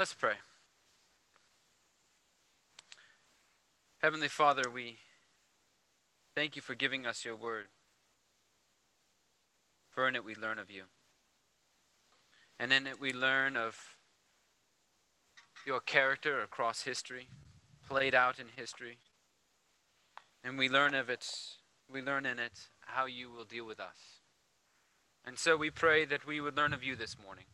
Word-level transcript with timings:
Let's 0.00 0.14
pray. 0.14 0.36
Heavenly 3.98 4.28
Father, 4.28 4.62
we 4.72 4.96
thank 6.34 6.56
you 6.56 6.62
for 6.62 6.74
giving 6.74 7.04
us 7.04 7.22
your 7.22 7.36
word. 7.36 7.66
For 9.90 10.08
in 10.08 10.16
it 10.16 10.24
we 10.24 10.34
learn 10.34 10.58
of 10.58 10.70
you. 10.70 10.84
And 12.58 12.72
in 12.72 12.86
it 12.86 12.98
we 12.98 13.12
learn 13.12 13.58
of 13.58 13.76
your 15.66 15.80
character 15.80 16.40
across 16.40 16.84
history, 16.84 17.28
played 17.86 18.14
out 18.14 18.38
in 18.38 18.46
history. 18.56 18.96
And 20.42 20.56
we 20.56 20.70
learn 20.70 20.94
of 20.94 21.10
it, 21.10 21.30
we 21.92 22.00
learn 22.00 22.24
in 22.24 22.38
it 22.38 22.68
how 22.86 23.04
you 23.04 23.30
will 23.30 23.44
deal 23.44 23.66
with 23.66 23.78
us. 23.78 24.22
And 25.26 25.38
so 25.38 25.58
we 25.58 25.68
pray 25.68 26.06
that 26.06 26.26
we 26.26 26.40
would 26.40 26.56
learn 26.56 26.72
of 26.72 26.82
you 26.82 26.96
this 26.96 27.18
morning. 27.22 27.44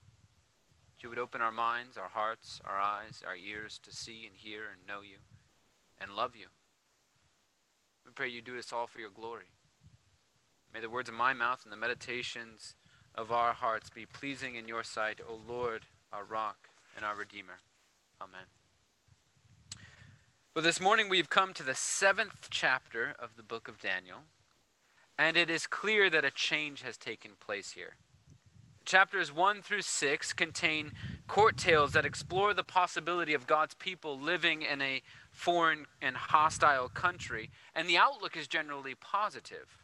You 1.00 1.11
would 1.11 1.18
open 1.18 1.41
our 1.41 1.53
minds, 1.53 1.96
our 1.96 2.09
hearts, 2.09 2.61
our 2.64 2.79
eyes, 2.79 3.23
our 3.27 3.37
ears 3.37 3.79
to 3.85 3.95
see 3.95 4.27
and 4.27 4.35
hear 4.35 4.63
and 4.73 4.87
know 4.89 5.03
you 5.03 5.18
and 6.00 6.13
love 6.13 6.35
you. 6.35 6.46
We 8.04 8.13
pray 8.13 8.29
you 8.29 8.41
do 8.41 8.57
this 8.57 8.73
all 8.73 8.87
for 8.87 9.01
your 9.01 9.11
glory. 9.11 9.51
May 10.73 10.81
the 10.81 10.90
words 10.90 11.09
of 11.09 11.14
my 11.14 11.32
mouth 11.32 11.61
and 11.64 11.73
the 11.73 11.77
meditations 11.77 12.75
of 13.14 13.32
our 13.32 13.53
hearts 13.53 13.89
be 13.90 14.07
pleasing 14.07 14.57
in 14.57 14.68
your 14.68 14.82
sight, 14.82 15.21
O 15.27 15.40
Lord, 15.49 15.82
our 16.13 16.25
rock 16.25 16.68
and 16.96 17.04
our 17.04 17.17
Redeemer. 17.17 17.61
Amen. 18.21 18.46
Well, 20.54 20.63
this 20.63 20.81
morning 20.81 21.09
we've 21.09 21.29
come 21.29 21.53
to 21.54 21.63
the 21.63 21.75
seventh 21.75 22.49
chapter 22.51 23.15
of 23.18 23.37
the 23.37 23.43
book 23.43 23.68
of 23.68 23.81
Daniel, 23.81 24.21
and 25.18 25.37
it 25.37 25.51
is 25.51 25.67
clear 25.67 26.09
that 26.09 26.25
a 26.25 26.31
change 26.31 26.82
has 26.82 26.96
taken 26.96 27.32
place 27.39 27.73
here. 27.73 27.96
Chapters 28.86 29.32
1 29.32 29.63
through 29.63 29.82
6 29.82 30.32
contain 30.32 30.93
court 31.26 31.57
tales 31.57 31.93
that 31.93 32.06
explore 32.06 32.55
the 32.55 32.62
possibility 32.62 33.34
of 33.34 33.48
God's 33.48 33.75
people 33.75 34.17
living 34.17 34.62
in 34.62 34.81
a 34.81 35.03
foreign 35.33 35.87
and 36.01 36.17
hostile 36.17 36.89
country, 36.89 37.51
and 37.75 37.89
the 37.89 37.98
outlook 37.98 38.37
is 38.37 38.47
generally 38.47 38.95
positive. 38.95 39.83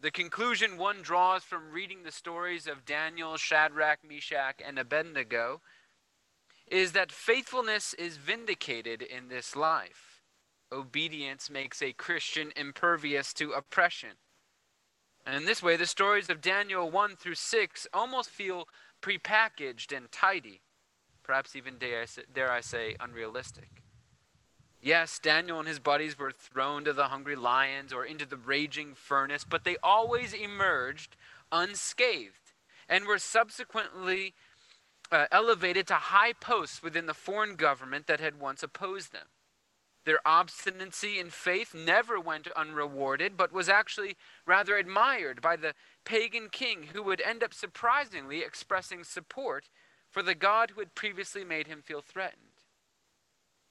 The 0.00 0.10
conclusion 0.10 0.78
one 0.78 1.02
draws 1.02 1.44
from 1.44 1.70
reading 1.70 2.04
the 2.04 2.10
stories 2.10 2.66
of 2.66 2.86
Daniel, 2.86 3.36
Shadrach, 3.36 3.98
Meshach, 4.02 4.62
and 4.66 4.78
Abednego 4.78 5.60
is 6.66 6.92
that 6.92 7.12
faithfulness 7.12 7.92
is 7.94 8.16
vindicated 8.16 9.02
in 9.02 9.28
this 9.28 9.54
life. 9.54 10.22
Obedience 10.72 11.50
makes 11.50 11.82
a 11.82 11.92
Christian 11.92 12.50
impervious 12.56 13.34
to 13.34 13.52
oppression. 13.52 14.12
And 15.24 15.36
in 15.36 15.44
this 15.44 15.62
way, 15.62 15.76
the 15.76 15.86
stories 15.86 16.28
of 16.28 16.40
Daniel 16.40 16.90
1 16.90 17.16
through 17.16 17.36
6 17.36 17.86
almost 17.94 18.30
feel 18.30 18.66
prepackaged 19.00 19.96
and 19.96 20.10
tidy, 20.10 20.60
perhaps 21.22 21.54
even, 21.54 21.78
dare 21.78 22.02
I 22.02 22.04
say, 22.06 22.22
dare 22.32 22.50
I 22.50 22.60
say 22.60 22.96
unrealistic. 22.98 23.82
Yes, 24.80 25.20
Daniel 25.20 25.60
and 25.60 25.68
his 25.68 25.78
buddies 25.78 26.18
were 26.18 26.32
thrown 26.32 26.84
to 26.84 26.92
the 26.92 27.04
hungry 27.04 27.36
lions 27.36 27.92
or 27.92 28.04
into 28.04 28.26
the 28.26 28.36
raging 28.36 28.94
furnace, 28.96 29.44
but 29.48 29.62
they 29.62 29.76
always 29.80 30.32
emerged 30.32 31.16
unscathed 31.52 32.52
and 32.88 33.04
were 33.04 33.18
subsequently 33.18 34.34
uh, 35.12 35.26
elevated 35.30 35.86
to 35.86 35.94
high 35.94 36.32
posts 36.32 36.82
within 36.82 37.06
the 37.06 37.14
foreign 37.14 37.54
government 37.54 38.08
that 38.08 38.18
had 38.18 38.40
once 38.40 38.62
opposed 38.64 39.12
them. 39.12 39.26
Their 40.04 40.20
obstinacy 40.26 41.18
in 41.18 41.30
faith 41.30 41.74
never 41.74 42.18
went 42.18 42.48
unrewarded, 42.56 43.36
but 43.36 43.52
was 43.52 43.68
actually 43.68 44.16
rather 44.46 44.76
admired 44.76 45.40
by 45.40 45.56
the 45.56 45.74
pagan 46.04 46.48
king 46.48 46.88
who 46.92 47.02
would 47.04 47.20
end 47.20 47.44
up 47.44 47.54
surprisingly 47.54 48.40
expressing 48.40 49.04
support 49.04 49.68
for 50.10 50.22
the 50.22 50.34
God 50.34 50.70
who 50.70 50.80
had 50.80 50.94
previously 50.94 51.44
made 51.44 51.68
him 51.68 51.82
feel 51.82 52.00
threatened. 52.00 52.52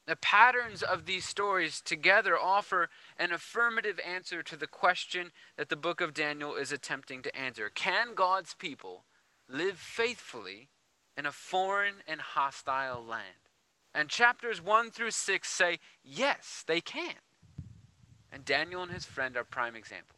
The 0.07 0.15
patterns 0.15 0.81
of 0.81 1.05
these 1.05 1.25
stories 1.25 1.79
together 1.79 2.37
offer 2.37 2.89
an 3.17 3.31
affirmative 3.31 3.99
answer 3.99 4.41
to 4.41 4.55
the 4.55 4.67
question 4.67 5.31
that 5.57 5.69
the 5.69 5.75
book 5.75 6.01
of 6.01 6.13
Daniel 6.13 6.55
is 6.55 6.71
attempting 6.71 7.21
to 7.21 7.35
answer 7.35 7.69
Can 7.69 8.15
God's 8.15 8.53
people 8.55 9.05
live 9.47 9.77
faithfully 9.77 10.69
in 11.15 11.25
a 11.25 11.31
foreign 11.31 11.95
and 12.07 12.21
hostile 12.21 13.05
land? 13.05 13.50
And 13.93 14.09
chapters 14.09 14.61
1 14.61 14.91
through 14.91 15.11
6 15.11 15.49
say, 15.49 15.79
yes, 16.03 16.63
they 16.65 16.81
can. 16.81 17.15
And 18.31 18.45
Daniel 18.45 18.83
and 18.83 18.91
his 18.91 19.05
friend 19.05 19.35
are 19.35 19.43
prime 19.43 19.75
examples. 19.75 20.17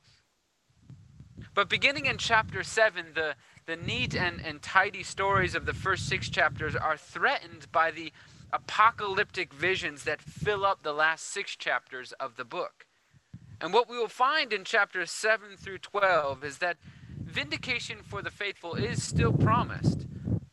But 1.55 1.69
beginning 1.69 2.05
in 2.05 2.17
chapter 2.17 2.63
7, 2.63 3.07
the, 3.15 3.35
the 3.65 3.75
neat 3.75 4.15
and, 4.15 4.39
and 4.41 4.61
tidy 4.61 5.03
stories 5.03 5.55
of 5.55 5.65
the 5.65 5.73
first 5.73 6.07
six 6.07 6.29
chapters 6.29 6.75
are 6.75 6.97
threatened 6.97 7.71
by 7.71 7.91
the 7.91 8.11
apocalyptic 8.51 9.53
visions 9.53 10.03
that 10.03 10.21
fill 10.21 10.65
up 10.65 10.83
the 10.83 10.93
last 10.93 11.25
six 11.25 11.55
chapters 11.55 12.11
of 12.13 12.35
the 12.37 12.45
book. 12.45 12.85
And 13.59 13.73
what 13.73 13.89
we 13.89 13.97
will 13.97 14.07
find 14.07 14.53
in 14.53 14.63
chapters 14.63 15.09
7 15.09 15.57
through 15.57 15.79
12 15.79 16.43
is 16.43 16.57
that 16.59 16.77
vindication 17.17 17.99
for 18.03 18.21
the 18.21 18.29
faithful 18.29 18.75
is 18.75 19.01
still 19.01 19.33
promised, 19.33 20.05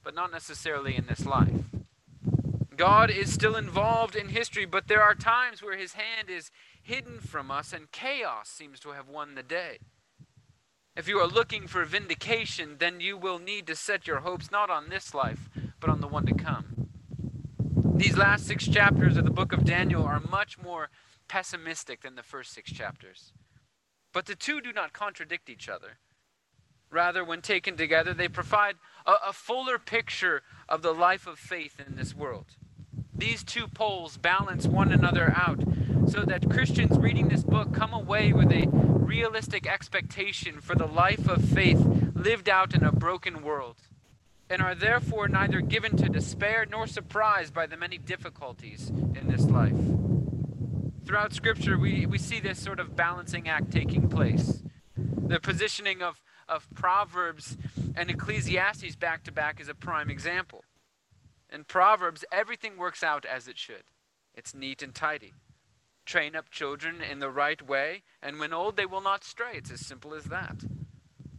but 0.02 0.14
not 0.14 0.32
necessarily 0.32 0.96
in 0.96 1.06
this 1.06 1.26
life. 1.26 1.69
God 2.80 3.10
is 3.10 3.30
still 3.30 3.56
involved 3.56 4.16
in 4.16 4.30
history, 4.30 4.64
but 4.64 4.88
there 4.88 5.02
are 5.02 5.14
times 5.14 5.62
where 5.62 5.76
his 5.76 5.92
hand 5.92 6.30
is 6.30 6.50
hidden 6.82 7.20
from 7.20 7.50
us 7.50 7.74
and 7.74 7.92
chaos 7.92 8.48
seems 8.48 8.80
to 8.80 8.92
have 8.92 9.06
won 9.06 9.34
the 9.34 9.42
day. 9.42 9.80
If 10.96 11.06
you 11.06 11.18
are 11.18 11.26
looking 11.26 11.66
for 11.66 11.84
vindication, 11.84 12.76
then 12.78 12.98
you 12.98 13.18
will 13.18 13.38
need 13.38 13.66
to 13.66 13.76
set 13.76 14.06
your 14.06 14.20
hopes 14.20 14.50
not 14.50 14.70
on 14.70 14.88
this 14.88 15.12
life, 15.12 15.50
but 15.78 15.90
on 15.90 16.00
the 16.00 16.08
one 16.08 16.24
to 16.24 16.32
come. 16.32 16.88
These 17.96 18.16
last 18.16 18.46
six 18.46 18.66
chapters 18.66 19.18
of 19.18 19.26
the 19.26 19.30
book 19.30 19.52
of 19.52 19.66
Daniel 19.66 20.04
are 20.04 20.18
much 20.18 20.58
more 20.58 20.88
pessimistic 21.28 22.00
than 22.00 22.14
the 22.14 22.22
first 22.22 22.50
six 22.50 22.72
chapters. 22.72 23.34
But 24.14 24.24
the 24.24 24.34
two 24.34 24.62
do 24.62 24.72
not 24.72 24.94
contradict 24.94 25.50
each 25.50 25.68
other. 25.68 25.98
Rather, 26.90 27.26
when 27.26 27.42
taken 27.42 27.76
together, 27.76 28.14
they 28.14 28.28
provide 28.28 28.76
a, 29.04 29.12
a 29.28 29.32
fuller 29.34 29.78
picture 29.78 30.40
of 30.66 30.80
the 30.80 30.94
life 30.94 31.26
of 31.26 31.38
faith 31.38 31.74
in 31.86 31.96
this 31.96 32.16
world. 32.16 32.46
These 33.20 33.44
two 33.44 33.68
poles 33.68 34.16
balance 34.16 34.66
one 34.66 34.92
another 34.92 35.34
out 35.36 35.62
so 36.08 36.24
that 36.24 36.48
Christians 36.48 36.98
reading 36.98 37.28
this 37.28 37.44
book 37.44 37.74
come 37.74 37.92
away 37.92 38.32
with 38.32 38.50
a 38.50 38.66
realistic 38.72 39.66
expectation 39.66 40.58
for 40.62 40.74
the 40.74 40.86
life 40.86 41.28
of 41.28 41.44
faith 41.44 41.84
lived 42.14 42.48
out 42.48 42.74
in 42.74 42.82
a 42.82 42.90
broken 42.90 43.42
world 43.42 43.76
and 44.48 44.62
are 44.62 44.74
therefore 44.74 45.28
neither 45.28 45.60
given 45.60 45.98
to 45.98 46.08
despair 46.08 46.64
nor 46.64 46.86
surprised 46.86 47.52
by 47.52 47.66
the 47.66 47.76
many 47.76 47.98
difficulties 47.98 48.88
in 48.88 49.28
this 49.28 49.44
life. 49.44 49.76
Throughout 51.04 51.34
Scripture, 51.34 51.78
we, 51.78 52.06
we 52.06 52.16
see 52.16 52.40
this 52.40 52.58
sort 52.58 52.80
of 52.80 52.96
balancing 52.96 53.50
act 53.50 53.70
taking 53.70 54.08
place. 54.08 54.62
The 54.96 55.40
positioning 55.40 56.00
of, 56.00 56.22
of 56.48 56.66
Proverbs 56.74 57.58
and 57.94 58.10
Ecclesiastes 58.10 58.96
back 58.96 59.24
to 59.24 59.32
back 59.32 59.60
is 59.60 59.68
a 59.68 59.74
prime 59.74 60.08
example. 60.08 60.64
In 61.52 61.64
Proverbs, 61.64 62.24
everything 62.30 62.76
works 62.76 63.02
out 63.02 63.24
as 63.24 63.48
it 63.48 63.58
should. 63.58 63.84
It's 64.34 64.54
neat 64.54 64.82
and 64.82 64.94
tidy. 64.94 65.32
Train 66.06 66.36
up 66.36 66.50
children 66.50 67.00
in 67.00 67.18
the 67.18 67.30
right 67.30 67.60
way, 67.66 68.02
and 68.22 68.38
when 68.38 68.52
old, 68.52 68.76
they 68.76 68.86
will 68.86 69.00
not 69.00 69.24
stray. 69.24 69.52
It's 69.54 69.70
as 69.70 69.84
simple 69.84 70.14
as 70.14 70.24
that. 70.24 70.64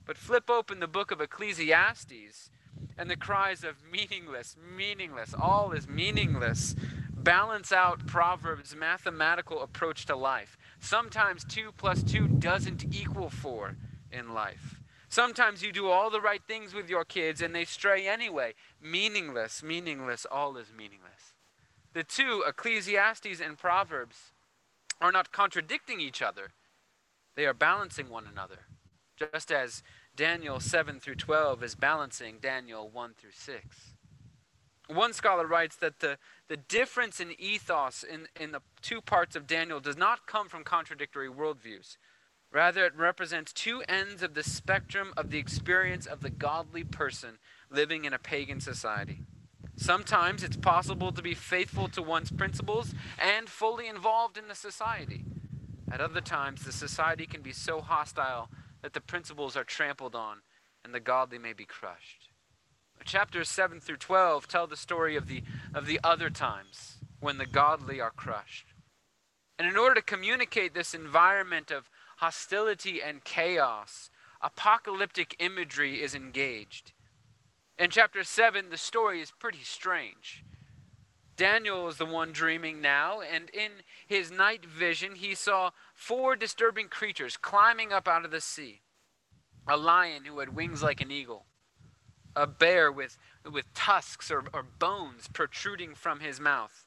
But 0.06 0.18
flip 0.18 0.50
open 0.50 0.80
the 0.80 0.88
book 0.88 1.12
of 1.12 1.22
Ecclesiastes, 1.22 2.50
and 2.98 3.10
the 3.10 3.16
cries 3.16 3.64
of 3.64 3.84
meaningless, 3.90 4.56
meaningless, 4.76 5.34
all 5.34 5.72
is 5.72 5.88
meaningless 5.88 6.76
balance 7.24 7.72
out 7.72 8.06
Proverbs' 8.08 8.76
mathematical 8.76 9.62
approach 9.62 10.06
to 10.08 10.16
life. 10.16 10.58
Sometimes 10.80 11.44
2 11.46 11.72
plus 11.78 12.04
2 12.04 12.28
doesn't 12.28 12.96
equal 12.96 13.30
4 13.30 13.78
in 14.12 14.34
life. 14.34 14.81
Sometimes 15.12 15.62
you 15.62 15.74
do 15.74 15.90
all 15.90 16.10
the 16.10 16.22
right 16.22 16.42
things 16.48 16.74
with 16.74 16.90
your 16.90 17.04
kids 17.04 17.42
and 17.42 17.54
they 17.54 17.66
stray 17.66 18.08
anyway. 18.08 18.54
Meaningless, 18.82 19.62
meaningless, 19.62 20.26
all 20.32 20.56
is 20.56 20.72
meaningless. 20.76 21.34
The 21.92 22.06
two, 22.06 22.46
Ecclesiastes 22.48 23.42
and 23.42 23.58
Proverbs, 23.58 24.32
are 25.02 25.12
not 25.12 25.34
contradicting 25.34 26.00
each 26.00 26.22
other, 26.22 26.52
they 27.36 27.46
are 27.46 27.54
balancing 27.54 28.08
one 28.08 28.24
another. 28.26 28.60
Just 29.18 29.52
as 29.52 29.84
Daniel 30.16 30.62
7 30.62 31.02
through 31.02 31.16
12 31.16 31.62
is 31.62 31.76
balancing 31.76 32.38
Daniel 32.42 32.90
1 32.90 33.14
through 33.20 33.32
6. 33.34 33.64
One 34.88 35.12
scholar 35.12 35.46
writes 35.46 35.76
that 35.76 36.00
the, 36.00 36.20
the 36.48 36.56
difference 36.58 37.20
in 37.20 37.36
ethos 37.38 38.04
in, 38.04 38.28
in 38.40 38.54
the 38.54 38.62
two 38.82 39.02
parts 39.02 39.36
of 39.36 39.46
Daniel 39.46 39.82
does 39.82 39.98
not 39.98 40.26
come 40.26 40.48
from 40.48 40.64
contradictory 40.64 41.28
worldviews. 41.28 41.98
Rather, 42.52 42.86
it 42.86 42.96
represents 42.96 43.54
two 43.54 43.82
ends 43.88 44.22
of 44.22 44.34
the 44.34 44.44
spectrum 44.44 45.14
of 45.16 45.30
the 45.30 45.40
experience 45.40 46.06
of 46.06 46.22
the 46.22 46.30
godly 46.30 46.84
person 46.84 47.40
living 47.70 48.04
in 48.04 48.14
a 48.14 48.20
pagan 48.20 48.60
society. 48.60 49.22
Sometimes 49.78 50.44
it's 50.44 50.58
possible 50.58 51.12
to 51.14 51.22
be 51.22 51.34
faithful 51.34 51.88
to 51.88 52.02
one's 52.02 52.32
principles 52.32 52.94
and 53.18 53.50
fully 53.50 53.88
involved 53.88 54.38
in 54.38 54.48
the 54.50 54.56
society. 54.56 55.24
At 55.92 56.02
other 56.02 56.22
times, 56.22 56.66
the 56.66 56.74
society 56.74 57.26
can 57.26 57.42
be 57.42 57.54
so 57.54 57.82
hostile 57.82 58.50
that 58.82 58.94
the 58.94 59.02
principles 59.02 59.56
are 59.56 59.64
trampled 59.64 60.16
on 60.16 60.42
and 60.84 60.94
the 60.94 61.00
godly 61.00 61.38
may 61.38 61.54
be 61.54 61.66
crushed. 61.66 62.30
Chapters 63.04 63.50
7 63.50 63.80
through 63.80 63.98
12 63.98 64.48
tell 64.48 64.68
the 64.68 64.78
story 64.78 65.16
of 65.16 65.28
the, 65.28 65.44
of 65.74 65.86
the 65.86 66.00
other 66.04 66.30
times 66.30 66.98
when 67.20 67.38
the 67.38 67.46
godly 67.46 68.00
are 68.00 68.12
crushed. 68.12 68.68
And 69.58 69.68
in 69.68 69.78
order 69.78 69.96
to 69.96 70.02
communicate 70.02 70.74
this 70.74 70.94
environment 70.94 71.72
of 71.72 71.90
hostility 72.22 73.02
and 73.02 73.24
chaos, 73.24 74.12
apocalyptic 74.42 75.36
imagery 75.40 76.04
is 76.04 76.14
engaged. 76.14 76.92
In 77.80 77.90
chapter 77.90 78.24
7, 78.24 78.70
the 78.70 78.78
story 78.78 79.22
is 79.22 79.32
pretty 79.32 79.64
strange. 79.64 80.46
Daniel 81.36 81.88
is 81.88 81.98
the 81.98 82.06
one 82.06 82.32
dreaming 82.32 82.80
now, 82.80 83.22
and 83.22 83.50
in 83.50 83.72
his 84.06 84.30
night 84.30 84.64
vision, 84.64 85.16
he 85.16 85.34
saw 85.34 85.72
four 85.96 86.36
disturbing 86.36 86.90
creatures 86.90 87.38
climbing 87.38 87.92
up 87.92 88.08
out 88.08 88.24
of 88.24 88.32
the 88.32 88.42
sea 88.42 88.82
a 89.68 89.78
lion 89.78 90.26
who 90.26 90.40
had 90.40 90.56
wings 90.56 90.82
like 90.84 91.02
an 91.02 91.12
eagle, 91.12 91.46
a 92.36 92.46
bear 92.46 92.92
with, 92.92 93.18
with 93.50 93.72
tusks 93.74 94.30
or, 94.32 94.44
or 94.54 94.64
bones 94.64 95.28
protruding 95.32 95.94
from 95.94 96.20
his 96.20 96.40
mouth, 96.40 96.81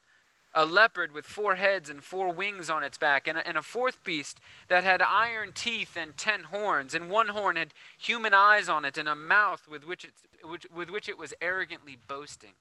a 0.55 0.65
leopard 0.65 1.11
with 1.11 1.25
four 1.25 1.55
heads 1.55 1.89
and 1.89 2.01
four 2.01 2.31
wings 2.31 2.69
on 2.69 2.81
its 2.81 2.97
back, 2.97 3.27
and 3.27 3.37
a, 3.37 3.45
and 3.45 3.57
a 3.57 3.61
fourth 3.61 4.03
beast 4.03 4.39
that 4.69 4.85
had 4.85 5.01
iron 5.01 5.51
teeth 5.53 5.97
and 5.97 6.15
ten 6.15 6.45
horns, 6.45 6.95
and 6.95 7.09
one 7.09 7.27
horn 7.27 7.57
had 7.57 7.73
human 7.97 8.33
eyes 8.33 8.69
on 8.69 8.85
it, 8.85 8.97
and 8.97 9.09
a 9.09 9.15
mouth 9.15 9.67
with 9.69 9.85
which 9.85 10.05
it, 10.05 10.13
which, 10.43 10.65
with 10.73 10.89
which 10.89 11.09
it 11.09 11.17
was 11.17 11.33
arrogantly 11.41 11.97
boasting. 12.07 12.53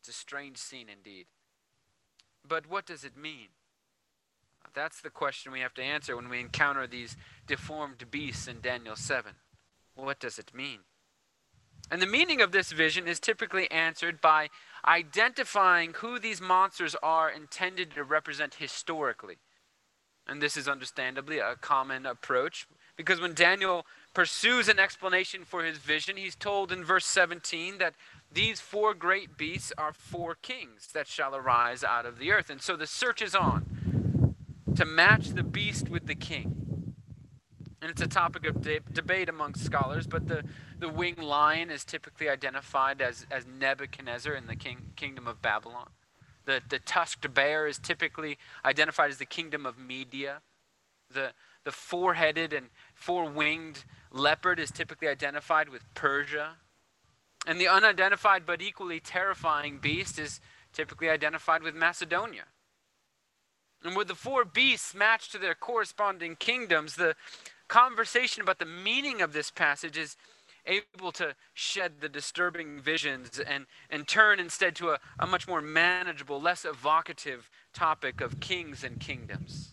It's 0.00 0.08
a 0.08 0.12
strange 0.12 0.56
scene 0.56 0.88
indeed. 0.88 1.26
But 2.48 2.68
what 2.68 2.86
does 2.86 3.04
it 3.04 3.16
mean? 3.16 3.48
That's 4.74 5.02
the 5.02 5.10
question 5.10 5.52
we 5.52 5.60
have 5.60 5.74
to 5.74 5.82
answer 5.82 6.16
when 6.16 6.30
we 6.30 6.40
encounter 6.40 6.86
these 6.86 7.16
deformed 7.46 8.10
beasts 8.10 8.48
in 8.48 8.60
Daniel 8.60 8.96
7. 8.96 9.32
What 9.94 10.18
does 10.18 10.38
it 10.38 10.54
mean? 10.54 10.80
And 11.92 12.00
the 12.00 12.06
meaning 12.06 12.40
of 12.40 12.52
this 12.52 12.72
vision 12.72 13.06
is 13.06 13.20
typically 13.20 13.70
answered 13.70 14.22
by 14.22 14.48
identifying 14.88 15.92
who 15.96 16.18
these 16.18 16.40
monsters 16.40 16.96
are 17.02 17.30
intended 17.30 17.90
to 17.90 18.02
represent 18.02 18.54
historically. 18.54 19.36
And 20.26 20.40
this 20.40 20.56
is 20.56 20.66
understandably 20.66 21.38
a 21.38 21.54
common 21.54 22.06
approach 22.06 22.66
because 22.96 23.20
when 23.20 23.34
Daniel 23.34 23.84
pursues 24.14 24.68
an 24.68 24.78
explanation 24.78 25.44
for 25.44 25.64
his 25.64 25.76
vision, 25.76 26.16
he's 26.16 26.34
told 26.34 26.72
in 26.72 26.82
verse 26.82 27.04
17 27.04 27.76
that 27.76 27.92
these 28.32 28.58
four 28.58 28.94
great 28.94 29.36
beasts 29.36 29.70
are 29.76 29.92
four 29.92 30.34
kings 30.34 30.88
that 30.94 31.06
shall 31.06 31.36
arise 31.36 31.84
out 31.84 32.06
of 32.06 32.18
the 32.18 32.32
earth. 32.32 32.48
And 32.48 32.62
so 32.62 32.74
the 32.74 32.86
search 32.86 33.20
is 33.20 33.34
on 33.34 34.34
to 34.76 34.86
match 34.86 35.28
the 35.28 35.42
beast 35.42 35.90
with 35.90 36.06
the 36.06 36.14
king. 36.14 36.61
And 37.82 37.90
it's 37.90 38.00
a 38.00 38.06
topic 38.06 38.46
of 38.46 38.62
de- 38.62 38.78
debate 38.92 39.28
among 39.28 39.56
scholars, 39.56 40.06
but 40.06 40.28
the, 40.28 40.44
the 40.78 40.88
winged 40.88 41.18
lion 41.18 41.68
is 41.68 41.84
typically 41.84 42.28
identified 42.28 43.02
as, 43.02 43.26
as 43.28 43.44
Nebuchadnezzar 43.44 44.34
in 44.34 44.46
the 44.46 44.54
king, 44.54 44.92
kingdom 44.94 45.26
of 45.26 45.42
Babylon. 45.42 45.88
The, 46.44 46.60
the 46.68 46.78
tusked 46.78 47.34
bear 47.34 47.66
is 47.66 47.78
typically 47.78 48.38
identified 48.64 49.10
as 49.10 49.18
the 49.18 49.26
kingdom 49.26 49.66
of 49.66 49.78
Media. 49.78 50.42
The, 51.12 51.32
the 51.64 51.72
four 51.72 52.14
headed 52.14 52.52
and 52.52 52.66
four 52.94 53.28
winged 53.28 53.84
leopard 54.12 54.60
is 54.60 54.70
typically 54.70 55.08
identified 55.08 55.68
with 55.68 55.82
Persia. 55.94 56.58
And 57.48 57.60
the 57.60 57.66
unidentified 57.66 58.46
but 58.46 58.62
equally 58.62 59.00
terrifying 59.00 59.78
beast 59.78 60.20
is 60.20 60.40
typically 60.72 61.10
identified 61.10 61.64
with 61.64 61.74
Macedonia. 61.74 62.44
And 63.84 63.96
with 63.96 64.06
the 64.06 64.14
four 64.14 64.44
beasts 64.44 64.94
matched 64.94 65.32
to 65.32 65.38
their 65.38 65.56
corresponding 65.56 66.36
kingdoms, 66.36 66.94
the 66.94 67.16
conversation 67.72 68.42
about 68.42 68.58
the 68.58 68.66
meaning 68.66 69.22
of 69.22 69.32
this 69.32 69.50
passage 69.50 69.96
is 69.96 70.14
able 70.66 71.10
to 71.10 71.34
shed 71.54 72.02
the 72.02 72.08
disturbing 72.08 72.78
visions 72.78 73.40
and, 73.40 73.64
and 73.88 74.06
turn 74.06 74.38
instead 74.38 74.76
to 74.76 74.90
a, 74.90 74.98
a 75.18 75.26
much 75.26 75.48
more 75.48 75.62
manageable, 75.62 76.38
less 76.38 76.66
evocative 76.66 77.48
topic 77.72 78.20
of 78.20 78.40
kings 78.40 78.84
and 78.84 79.00
kingdoms. 79.00 79.70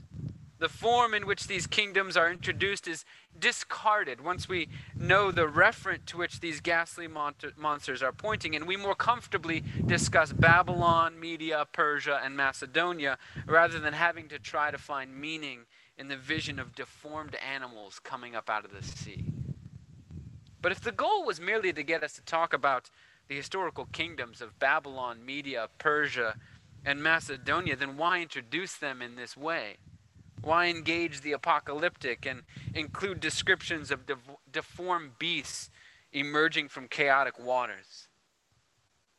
The 0.60 0.70
form 0.70 1.14
in 1.14 1.28
which 1.28 1.48
these 1.48 1.68
kingdoms 1.68 2.16
are 2.16 2.32
introduced 2.32 2.88
is 2.88 3.04
discarded 3.38 4.24
once 4.24 4.48
we 4.48 4.70
know 4.96 5.30
the 5.30 5.46
referent 5.46 6.06
to 6.06 6.18
which 6.18 6.40
these 6.40 6.62
ghastly 6.62 7.08
monsters 7.08 8.02
are 8.02 8.14
pointing, 8.14 8.56
and 8.56 8.66
we 8.66 8.78
more 8.78 8.96
comfortably 8.96 9.62
discuss 9.86 10.32
Babylon, 10.32 11.20
Media, 11.20 11.68
Persia, 11.74 12.22
and 12.24 12.38
Macedonia 12.38 13.18
rather 13.46 13.78
than 13.78 13.94
having 13.94 14.30
to 14.30 14.40
try 14.40 14.72
to 14.72 14.78
find 14.78 15.20
meaning 15.20 15.66
in 16.00 16.08
the 16.08 16.16
vision 16.16 16.58
of 16.58 16.74
deformed 16.74 17.36
animals 17.36 18.00
coming 18.00 18.34
up 18.34 18.50
out 18.50 18.64
of 18.64 18.72
the 18.72 18.82
sea. 18.82 19.26
But 20.62 20.72
if 20.72 20.80
the 20.80 20.94
goal 20.94 21.26
was 21.26 21.40
merely 21.40 21.74
to 21.74 21.84
get 21.84 22.04
us 22.04 22.14
to 22.14 22.22
talk 22.22 22.54
about 22.54 22.90
the 23.28 23.36
historical 23.36 23.86
kingdoms 23.92 24.42
of 24.42 24.58
Babylon, 24.58 25.26
Media, 25.26 25.68
Persia, 25.78 26.36
and 26.86 27.04
Macedonia, 27.04 27.76
then 27.76 27.98
why 27.98 28.22
introduce 28.22 28.76
them 28.78 29.02
in 29.02 29.16
this 29.16 29.36
way? 29.36 29.78
Why 30.42 30.68
engage 30.68 31.20
the 31.20 31.34
apocalyptic 31.34 32.26
and 32.26 32.44
include 32.74 33.20
descriptions 33.20 33.92
of 33.92 34.02
deformed 34.50 35.20
beasts 35.20 35.70
emerging 36.14 36.70
from 36.70 36.88
chaotic 36.88 37.38
waters? 37.38 38.08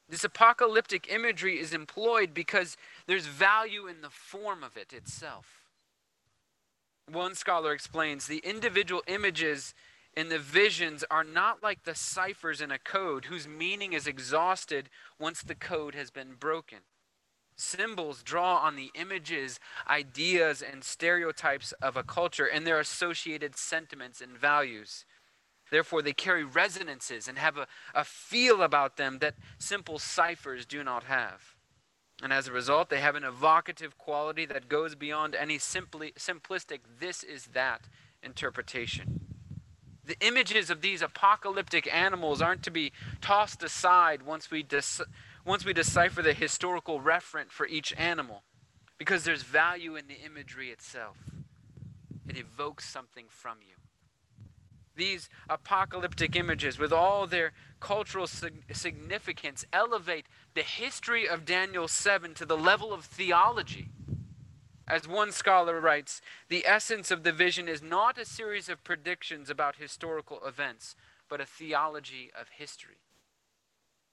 This 0.08 0.24
apocalyptic 0.24 1.12
imagery 1.12 1.60
is 1.60 1.74
employed 1.74 2.32
because 2.32 2.76
there's 3.06 3.26
value 3.26 3.86
in 3.86 4.00
the 4.00 4.10
form 4.10 4.64
of 4.64 4.76
it 4.78 4.94
itself. 4.94 5.59
One 7.12 7.34
scholar 7.34 7.72
explains 7.72 8.26
the 8.26 8.38
individual 8.38 9.02
images 9.08 9.74
in 10.16 10.28
the 10.28 10.38
visions 10.38 11.04
are 11.10 11.24
not 11.24 11.62
like 11.62 11.82
the 11.82 11.94
ciphers 11.94 12.60
in 12.60 12.70
a 12.70 12.78
code 12.78 13.24
whose 13.24 13.48
meaning 13.48 13.92
is 13.92 14.06
exhausted 14.06 14.90
once 15.18 15.42
the 15.42 15.54
code 15.54 15.94
has 15.94 16.10
been 16.10 16.34
broken. 16.34 16.78
Symbols 17.56 18.22
draw 18.22 18.58
on 18.58 18.76
the 18.76 18.90
images, 18.94 19.58
ideas, 19.88 20.62
and 20.62 20.84
stereotypes 20.84 21.72
of 21.82 21.96
a 21.96 22.04
culture 22.04 22.46
and 22.46 22.66
their 22.66 22.80
associated 22.80 23.56
sentiments 23.56 24.20
and 24.20 24.38
values. 24.38 25.04
Therefore, 25.70 26.02
they 26.02 26.12
carry 26.12 26.44
resonances 26.44 27.28
and 27.28 27.38
have 27.38 27.56
a, 27.56 27.66
a 27.94 28.04
feel 28.04 28.62
about 28.62 28.96
them 28.96 29.18
that 29.18 29.34
simple 29.58 29.98
ciphers 29.98 30.64
do 30.64 30.82
not 30.84 31.04
have. 31.04 31.56
And 32.22 32.32
as 32.32 32.46
a 32.46 32.52
result, 32.52 32.90
they 32.90 33.00
have 33.00 33.14
an 33.14 33.24
evocative 33.24 33.96
quality 33.96 34.44
that 34.46 34.68
goes 34.68 34.94
beyond 34.94 35.34
any 35.34 35.58
simply, 35.58 36.12
simplistic 36.18 36.80
this 36.98 37.22
is 37.22 37.46
that 37.54 37.88
interpretation. 38.22 39.20
The 40.04 40.16
images 40.20 40.70
of 40.70 40.82
these 40.82 41.02
apocalyptic 41.02 41.92
animals 41.92 42.42
aren't 42.42 42.62
to 42.64 42.70
be 42.70 42.92
tossed 43.20 43.62
aside 43.62 44.22
once 44.22 44.50
we 44.50 44.66
once 45.44 45.64
we 45.64 45.72
decipher 45.72 46.20
the 46.20 46.34
historical 46.34 47.00
referent 47.00 47.50
for 47.50 47.66
each 47.66 47.94
animal, 47.96 48.42
because 48.98 49.24
there's 49.24 49.42
value 49.42 49.96
in 49.96 50.06
the 50.06 50.20
imagery 50.20 50.70
itself. 50.70 51.16
It 52.28 52.36
evokes 52.36 52.86
something 52.86 53.26
from 53.28 53.58
you. 53.62 53.79
These 54.96 55.28
apocalyptic 55.48 56.36
images, 56.36 56.78
with 56.78 56.92
all 56.92 57.26
their 57.26 57.52
cultural 57.78 58.26
significance, 58.26 59.64
elevate 59.72 60.26
the 60.54 60.62
history 60.62 61.28
of 61.28 61.44
Daniel 61.44 61.88
7 61.88 62.34
to 62.34 62.44
the 62.44 62.56
level 62.56 62.92
of 62.92 63.04
theology. 63.04 63.88
As 64.86 65.06
one 65.06 65.30
scholar 65.30 65.80
writes, 65.80 66.20
the 66.48 66.66
essence 66.66 67.10
of 67.12 67.22
the 67.22 67.32
vision 67.32 67.68
is 67.68 67.80
not 67.80 68.18
a 68.18 68.24
series 68.24 68.68
of 68.68 68.82
predictions 68.82 69.48
about 69.48 69.76
historical 69.76 70.44
events, 70.44 70.96
but 71.28 71.40
a 71.40 71.46
theology 71.46 72.30
of 72.38 72.48
history. 72.48 72.98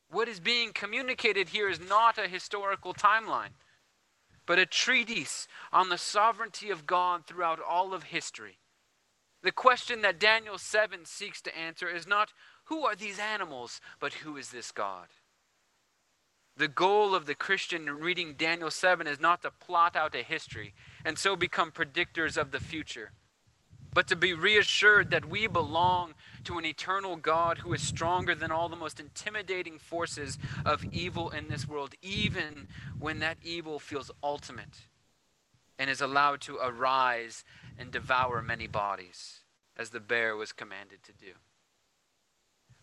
What 0.10 0.30
is 0.30 0.40
being 0.40 0.74
communicated 0.74 1.50
here 1.50 1.68
is 1.68 1.80
not 1.80 2.20
a 2.20 2.28
historical 2.28 2.94
timeline, 2.94 3.56
but 4.46 4.60
a 4.60 4.66
treatise 4.68 5.48
on 5.74 5.90
the 5.90 5.98
sovereignty 5.98 6.70
of 6.70 6.86
God 6.86 7.26
throughout 7.26 7.60
all 7.60 7.94
of 7.94 8.04
history. 8.04 8.60
The 9.48 9.54
question 9.54 10.02
that 10.02 10.20
Daniel 10.20 10.58
7 10.58 11.06
seeks 11.06 11.42
to 11.44 11.58
answer 11.58 11.88
is 11.88 12.06
not 12.06 12.34
who 12.66 12.86
are 12.86 12.98
these 12.98 13.18
animals, 13.18 13.80
but 13.98 14.16
who 14.16 14.36
is 14.36 14.50
this 14.50 14.74
God? 14.74 15.08
The 16.58 16.68
goal 16.68 17.16
of 17.16 17.28
the 17.28 17.34
Christian 17.34 17.86
reading 17.86 18.34
Daniel 18.38 18.70
7 18.70 19.08
is 19.08 19.22
not 19.22 19.44
to 19.44 19.52
plot 19.52 19.96
out 19.96 20.16
a 20.16 20.22
history 20.22 20.74
and 21.06 21.18
so 21.18 21.38
become 21.38 21.72
predictors 21.72 22.36
of 22.36 22.52
the 22.52 22.60
future 22.60 23.14
but 23.94 24.08
to 24.10 24.18
be 24.18 24.34
reassured 24.34 25.12
that 25.12 25.30
we 25.30 25.48
belong 25.48 26.14
to 26.44 26.58
an 26.58 26.66
eternal 26.66 27.16
God 27.16 27.60
who 27.60 27.74
is 27.74 27.82
stronger 27.82 28.36
than 28.36 28.52
all 28.52 28.68
the 28.68 28.76
most 28.76 29.00
intimidating 29.00 29.80
forces 29.80 30.38
of 30.66 30.86
evil 30.92 31.30
in 31.30 31.48
this 31.48 31.68
world, 31.68 31.96
even 32.04 32.68
when 33.00 33.20
that 33.20 33.38
evil 33.42 33.80
feels 33.80 34.12
ultimate 34.22 34.88
and 35.80 35.90
is 35.90 36.02
allowed 36.02 36.42
to 36.42 36.58
arise 36.62 37.44
and 37.78 37.92
devour 37.92 38.42
many 38.42 38.68
bodies, 38.68 39.42
as 39.76 39.90
the 39.90 40.00
bear 40.00 40.36
was 40.36 40.52
commanded 40.52 41.04
to 41.04 41.14
do. 41.14 41.34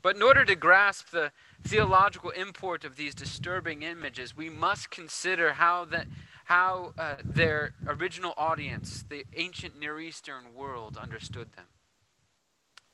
But 0.03 0.17
in 0.17 0.23
order 0.23 0.45
to 0.45 0.55
grasp 0.55 1.11
the 1.11 1.33
theological 1.63 2.31
import 2.31 2.85
of 2.85 2.97
these 2.97 3.15
disturbing 3.15 3.83
images, 3.83 4.37
we 4.37 4.51
must 4.51 4.91
consider 4.91 5.55
how 5.55 5.87
that 5.87 6.07
how 6.45 6.93
uh, 6.99 7.15
their 7.25 7.73
original 7.87 8.35
audience, 8.37 9.03
the 9.09 9.25
ancient 9.35 9.79
Near 9.79 9.99
Eastern 9.99 10.53
world, 10.55 10.99
understood 10.99 11.53
them. 11.53 11.65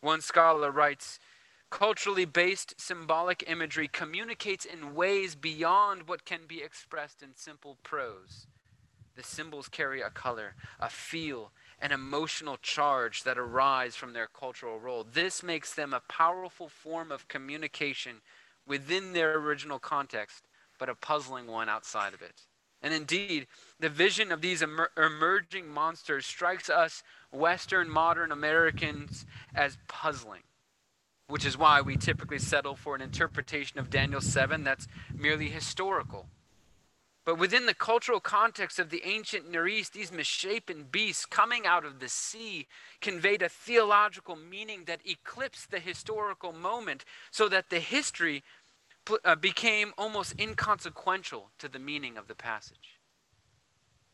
One 0.01 0.21
scholar 0.21 0.71
writes 0.71 1.19
culturally 1.69 2.25
based 2.25 2.81
symbolic 2.81 3.45
imagery 3.49 3.89
communicates 3.89 4.65
in 4.65 4.95
ways 4.95 5.35
beyond 5.35 6.09
what 6.09 6.25
can 6.25 6.41
be 6.47 6.63
expressed 6.63 7.23
in 7.23 7.31
simple 7.35 7.77
prose. 7.83 8.47
The 9.17 9.23
symbols 9.25 9.69
carry 9.69 10.01
a 10.01 10.11
color, 10.11 10.55
a 10.79 10.89
feel, 10.89 11.51
an 11.81 11.93
emotional 11.93 12.59
charge 12.59 13.23
that 13.23 13.39
arise 13.39 13.97
from 13.97 14.13
their 14.13 14.27
cultural 14.27 14.79
role. 14.79 15.05
This 15.11 15.43
makes 15.43 15.75
them 15.75 15.95
a 15.95 16.01
powerful 16.01 16.69
form 16.69 17.11
of 17.11 17.29
communication 17.29 18.17
within 18.67 19.13
their 19.13 19.39
original 19.39 19.79
context, 19.79 20.45
but 20.79 20.89
a 20.89 20.95
puzzling 20.95 21.47
one 21.47 21.69
outside 21.69 22.15
of 22.15 22.23
it. 22.23 22.43
And 22.83 22.95
indeed, 22.95 23.47
the 23.79 23.89
vision 23.89 24.33
of 24.33 24.41
these 24.41 24.63
emer- 24.63 24.91
emerging 24.97 25.69
monsters 25.69 26.25
strikes 26.25 26.71
us 26.71 27.03
Western 27.31 27.91
modern 27.91 28.33
Americans 28.33 29.27
as 29.55 29.79
puzzling, 29.87 30.43
which 31.29 31.45
is 31.45 31.59
why 31.59 31.81
we 31.81 31.97
typically 31.97 32.39
settle 32.39 32.75
for 32.75 32.95
an 32.95 33.03
interpretation 33.03 33.79
of 33.79 33.91
Daniel 33.91 34.21
7 34.21 34.65
that's 34.65 34.89
merely 35.15 35.49
historical. 35.49 36.27
But 37.25 37.39
within 37.39 37.67
the 37.67 37.75
cultural 37.75 38.19
context 38.19 38.79
of 38.79 38.89
the 38.89 39.03
ancient 39.05 39.49
Near 39.49 39.69
East, 39.69 39.93
these 39.93 40.11
misshapen 40.11 40.85
beasts 40.91 41.27
coming 41.27 41.67
out 41.67 41.85
of 41.85 42.01
the 42.01 42.09
sea 42.09 42.67
conveyed 43.01 43.43
a 43.43 43.49
theological 43.49 44.37
meaning 44.37 44.85
that 44.87 45.01
eclipsed 45.05 45.71
the 45.71 45.81
historical 45.81 46.53
moment, 46.53 47.05
so 47.31 47.49
that 47.49 47.69
the 47.69 47.81
history 47.81 48.43
uh, 49.25 49.35
became 49.35 49.93
almost 49.99 50.41
inconsequential 50.41 51.51
to 51.59 51.69
the 51.69 51.79
meaning 51.79 52.17
of 52.17 52.27
the 52.27 52.35
passage. 52.35 52.99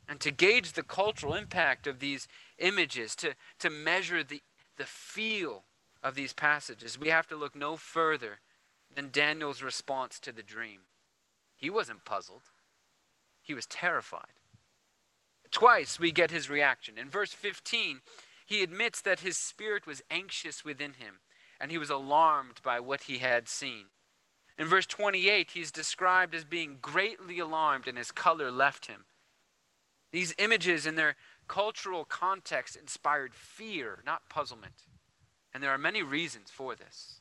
And 0.08 0.20
to 0.20 0.30
gauge 0.30 0.72
the 0.72 0.82
cultural 0.82 1.34
impact 1.34 1.86
of 1.86 2.00
these 2.00 2.28
images, 2.58 3.14
to, 3.16 3.34
to 3.60 3.70
measure 3.70 4.24
the, 4.24 4.42
the 4.76 4.84
feel 4.84 5.64
of 6.02 6.14
these 6.14 6.32
passages, 6.32 6.98
we 6.98 7.08
have 7.08 7.26
to 7.28 7.36
look 7.36 7.54
no 7.54 7.76
further 7.76 8.40
than 8.94 9.10
Daniel's 9.10 9.62
response 9.62 10.18
to 10.20 10.32
the 10.32 10.42
dream. 10.42 10.80
He 11.56 11.70
wasn't 11.70 12.04
puzzled, 12.04 12.50
he 13.46 13.54
was 13.54 13.66
terrified. 13.66 14.40
Twice 15.50 16.00
we 16.00 16.10
get 16.10 16.30
his 16.32 16.50
reaction. 16.50 16.98
In 16.98 17.08
verse 17.08 17.32
15, 17.32 18.00
he 18.44 18.62
admits 18.62 19.00
that 19.00 19.20
his 19.20 19.36
spirit 19.36 19.86
was 19.86 20.02
anxious 20.10 20.64
within 20.64 20.94
him 20.94 21.20
and 21.60 21.70
he 21.70 21.78
was 21.78 21.90
alarmed 21.90 22.60
by 22.62 22.80
what 22.80 23.02
he 23.02 23.18
had 23.18 23.48
seen. 23.48 23.86
In 24.58 24.66
verse 24.66 24.86
28, 24.86 25.52
he's 25.52 25.70
described 25.70 26.34
as 26.34 26.44
being 26.44 26.78
greatly 26.82 27.38
alarmed 27.38 27.86
and 27.86 27.96
his 27.96 28.10
color 28.10 28.50
left 28.50 28.86
him. 28.86 29.04
These 30.12 30.34
images, 30.38 30.86
in 30.86 30.96
their 30.96 31.16
cultural 31.46 32.04
context, 32.04 32.76
inspired 32.76 33.34
fear, 33.34 34.02
not 34.04 34.28
puzzlement. 34.28 34.84
And 35.52 35.62
there 35.62 35.70
are 35.70 35.78
many 35.78 36.02
reasons 36.02 36.50
for 36.50 36.74
this. 36.74 37.20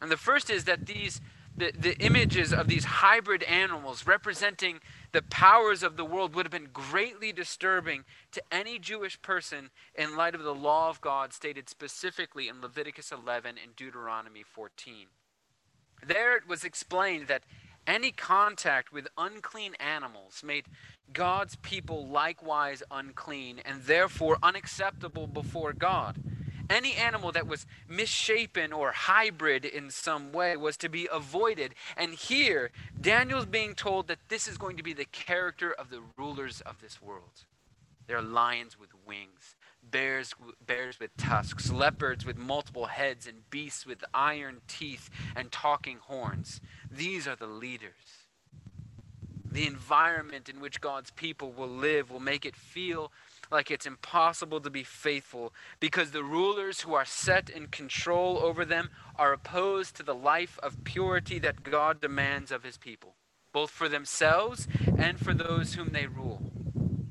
And 0.00 0.10
the 0.10 0.16
first 0.16 0.50
is 0.50 0.64
that 0.64 0.86
these 0.86 1.20
the, 1.58 1.72
the 1.76 1.98
images 1.98 2.52
of 2.52 2.68
these 2.68 2.84
hybrid 2.84 3.42
animals 3.42 4.06
representing 4.06 4.80
the 5.12 5.22
powers 5.22 5.82
of 5.82 5.96
the 5.96 6.04
world 6.04 6.34
would 6.34 6.46
have 6.46 6.52
been 6.52 6.70
greatly 6.72 7.32
disturbing 7.32 8.04
to 8.32 8.42
any 8.52 8.78
Jewish 8.78 9.20
person 9.22 9.70
in 9.94 10.16
light 10.16 10.34
of 10.34 10.42
the 10.42 10.54
law 10.54 10.88
of 10.88 11.00
God 11.00 11.32
stated 11.32 11.68
specifically 11.68 12.48
in 12.48 12.60
Leviticus 12.60 13.10
11 13.10 13.56
and 13.62 13.74
Deuteronomy 13.74 14.42
14. 14.42 15.06
There 16.06 16.36
it 16.36 16.46
was 16.46 16.62
explained 16.62 17.26
that 17.26 17.42
any 17.86 18.12
contact 18.12 18.92
with 18.92 19.08
unclean 19.16 19.74
animals 19.80 20.42
made 20.44 20.66
God's 21.12 21.56
people 21.56 22.06
likewise 22.06 22.82
unclean 22.90 23.60
and 23.64 23.82
therefore 23.82 24.38
unacceptable 24.42 25.26
before 25.26 25.72
God. 25.72 26.22
Any 26.70 26.94
animal 26.94 27.32
that 27.32 27.46
was 27.46 27.66
misshapen 27.88 28.72
or 28.72 28.92
hybrid 28.92 29.64
in 29.64 29.90
some 29.90 30.32
way 30.32 30.56
was 30.56 30.76
to 30.78 30.88
be 30.88 31.08
avoided. 31.10 31.74
And 31.96 32.12
here, 32.14 32.70
Daniel's 33.00 33.46
being 33.46 33.74
told 33.74 34.08
that 34.08 34.18
this 34.28 34.46
is 34.48 34.58
going 34.58 34.76
to 34.76 34.82
be 34.82 34.92
the 34.92 35.06
character 35.06 35.72
of 35.72 35.90
the 35.90 36.02
rulers 36.16 36.60
of 36.62 36.80
this 36.80 37.00
world. 37.00 37.44
They're 38.06 38.22
lions 38.22 38.78
with 38.78 38.90
wings 39.06 39.54
bears, 39.90 40.34
bears 40.66 41.00
with 41.00 41.16
tusks, 41.16 41.70
leopards 41.70 42.24
with 42.26 42.36
multiple 42.36 42.86
heads, 42.86 43.26
and 43.26 43.48
beasts 43.50 43.86
with 43.86 44.04
iron 44.12 44.60
teeth 44.66 45.10
and 45.36 45.50
talking 45.50 45.98
horns. 46.02 46.60
These 46.90 47.26
are 47.26 47.36
the 47.36 47.46
leaders. 47.46 48.26
The 49.50 49.66
environment 49.66 50.48
in 50.48 50.60
which 50.60 50.80
God's 50.80 51.10
people 51.10 51.52
will 51.52 51.68
live 51.68 52.10
will 52.10 52.20
make 52.20 52.44
it 52.44 52.54
feel 52.54 53.10
like 53.50 53.70
it's 53.70 53.86
impossible 53.86 54.60
to 54.60 54.70
be 54.70 54.82
faithful 54.82 55.52
because 55.80 56.10
the 56.10 56.22
rulers 56.22 56.82
who 56.82 56.94
are 56.94 57.04
set 57.04 57.48
in 57.48 57.66
control 57.68 58.38
over 58.38 58.64
them 58.64 58.90
are 59.16 59.32
opposed 59.32 59.96
to 59.96 60.02
the 60.02 60.14
life 60.14 60.58
of 60.62 60.84
purity 60.84 61.38
that 61.38 61.62
God 61.62 62.00
demands 62.00 62.50
of 62.52 62.64
his 62.64 62.76
people, 62.76 63.14
both 63.52 63.70
for 63.70 63.88
themselves 63.88 64.68
and 64.96 65.18
for 65.18 65.34
those 65.34 65.74
whom 65.74 65.88
they 65.88 66.06
rule. 66.06 66.42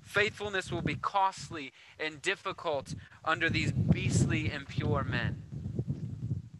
Faithfulness 0.01 0.71
will 0.71 0.81
be 0.81 0.95
costly 0.95 1.73
and 1.99 2.21
difficult 2.21 2.93
under 3.25 3.49
these 3.49 3.71
beastly, 3.71 4.51
impure 4.51 5.03
men. 5.03 5.43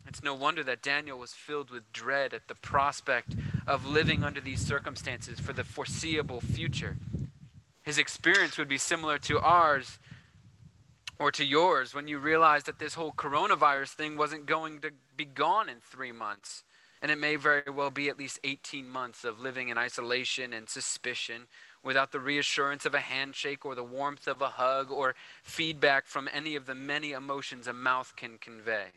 It's 0.06 0.24
no 0.24 0.34
wonder 0.34 0.64
that 0.64 0.82
Daniel 0.82 1.20
was 1.20 1.34
filled 1.34 1.70
with 1.70 1.92
dread 1.94 2.34
at 2.34 2.48
the 2.48 2.56
prospect 2.56 3.36
of 3.68 3.86
living 3.86 4.24
under 4.24 4.42
these 4.42 4.66
circumstances 4.66 5.40
for 5.40 5.54
the 5.54 5.64
foreseeable 5.64 6.42
future. 6.42 6.98
His 7.88 7.98
experience 7.98 8.58
would 8.58 8.68
be 8.68 8.78
similar 8.78 9.18
to 9.20 9.40
ours 9.40 9.98
or 11.18 11.32
to 11.32 11.46
yours 11.46 11.94
when 11.94 12.10
you 12.10 12.20
realize 12.20 12.64
that 12.64 12.80
this 12.80 12.96
whole 12.96 13.14
coronavirus 13.14 13.92
thing 13.92 14.18
wasn't 14.18 14.46
going 14.46 14.82
to 14.82 14.92
be 15.16 15.24
gone 15.24 15.70
in 15.70 15.78
three 15.80 16.12
months. 16.12 16.66
And 17.02 17.10
it 17.10 17.18
may 17.18 17.38
very 17.38 17.72
well 17.74 17.90
be 17.90 18.10
at 18.10 18.20
least 18.20 18.42
18 18.44 18.90
months 18.90 19.24
of 19.24 19.40
living 19.40 19.70
in 19.70 19.78
isolation 19.78 20.52
and 20.52 20.68
suspicion 20.68 21.44
without 21.82 22.12
the 22.12 22.20
reassurance 22.20 22.86
of 22.86 22.94
a 22.94 23.00
handshake 23.00 23.66
or 23.66 23.74
the 23.74 23.86
warmth 23.86 24.28
of 24.28 24.42
a 24.42 24.50
hug 24.50 24.92
or 24.92 25.16
feedback 25.42 26.08
from 26.08 26.28
any 26.34 26.58
of 26.58 26.66
the 26.66 26.76
many 26.76 27.14
emotions 27.14 27.68
a 27.68 27.74
mouth 27.74 28.18
can 28.18 28.38
convey. 28.38 28.88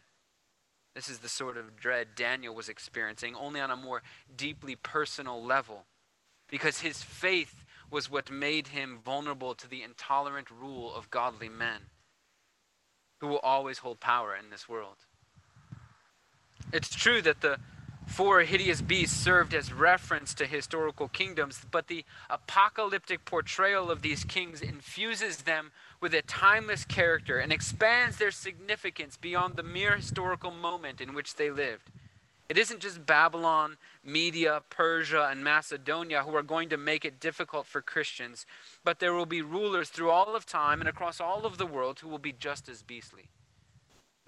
This 0.97 1.09
is 1.09 1.21
the 1.21 1.29
sort 1.29 1.57
of 1.57 1.77
dread 1.77 2.17
Daniel 2.17 2.57
was 2.57 2.69
experiencing, 2.69 3.37
only 3.37 3.61
on 3.61 3.71
a 3.71 3.77
more 3.77 4.03
deeply 4.37 4.75
personal 4.75 5.41
level, 5.41 5.85
because 6.49 6.81
his 6.81 7.05
faith 7.05 7.65
was 7.91 8.11
what 8.11 8.31
made 8.31 8.69
him 8.69 8.99
vulnerable 9.05 9.55
to 9.55 9.69
the 9.69 9.83
intolerant 9.83 10.51
rule 10.51 10.95
of 10.95 11.11
godly 11.11 11.49
men 11.49 11.83
who 13.19 13.27
will 13.27 13.39
always 13.39 13.79
hold 13.79 14.01
power 14.01 14.35
in 14.35 14.51
this 14.51 14.69
world. 14.69 14.97
It's 16.73 16.95
true 16.95 17.21
that 17.23 17.41
the 17.41 17.59
Four 18.11 18.41
hideous 18.41 18.83
beasts 18.83 19.17
served 19.17 19.55
as 19.55 19.73
reference 19.73 20.35
to 20.35 20.47
historical 20.47 21.07
kingdoms, 21.07 21.65
but 21.71 21.87
the 21.87 22.05
apocalyptic 22.29 23.25
portrayal 23.25 23.89
of 23.89 24.03
these 24.03 24.25
kings 24.25 24.61
infuses 24.61 25.43
them 25.43 25.71
with 26.01 26.13
a 26.13 26.23
timeless 26.23 26.85
character 26.85 27.39
and 27.39 27.53
expands 27.53 28.17
their 28.17 28.33
significance 28.33 29.17
beyond 29.17 29.55
the 29.55 29.63
mere 29.63 29.97
historical 29.97 30.51
moment 30.51 31.01
in 31.01 31.15
which 31.15 31.37
they 31.37 31.51
lived. 31.51 31.89
It 32.51 32.59
isn't 32.59 32.81
just 32.81 33.07
Babylon, 33.07 33.77
Media, 34.05 34.63
Persia, 34.71 35.29
and 35.31 35.45
Macedonia 35.45 36.25
who 36.25 36.35
are 36.35 36.43
going 36.43 36.69
to 36.71 36.77
make 36.77 37.05
it 37.05 37.21
difficult 37.21 37.65
for 37.65 37.81
Christians, 37.81 38.45
but 38.83 38.99
there 38.99 39.15
will 39.15 39.25
be 39.25 39.41
rulers 39.41 39.89
through 39.89 40.11
all 40.11 40.35
of 40.35 40.47
time 40.47 40.81
and 40.81 40.89
across 40.89 41.21
all 41.21 41.47
of 41.47 41.59
the 41.59 41.67
world 41.67 42.01
who 42.01 42.09
will 42.09 42.19
be 42.19 42.33
just 42.33 42.69
as 42.69 42.83
beastly. 42.83 43.29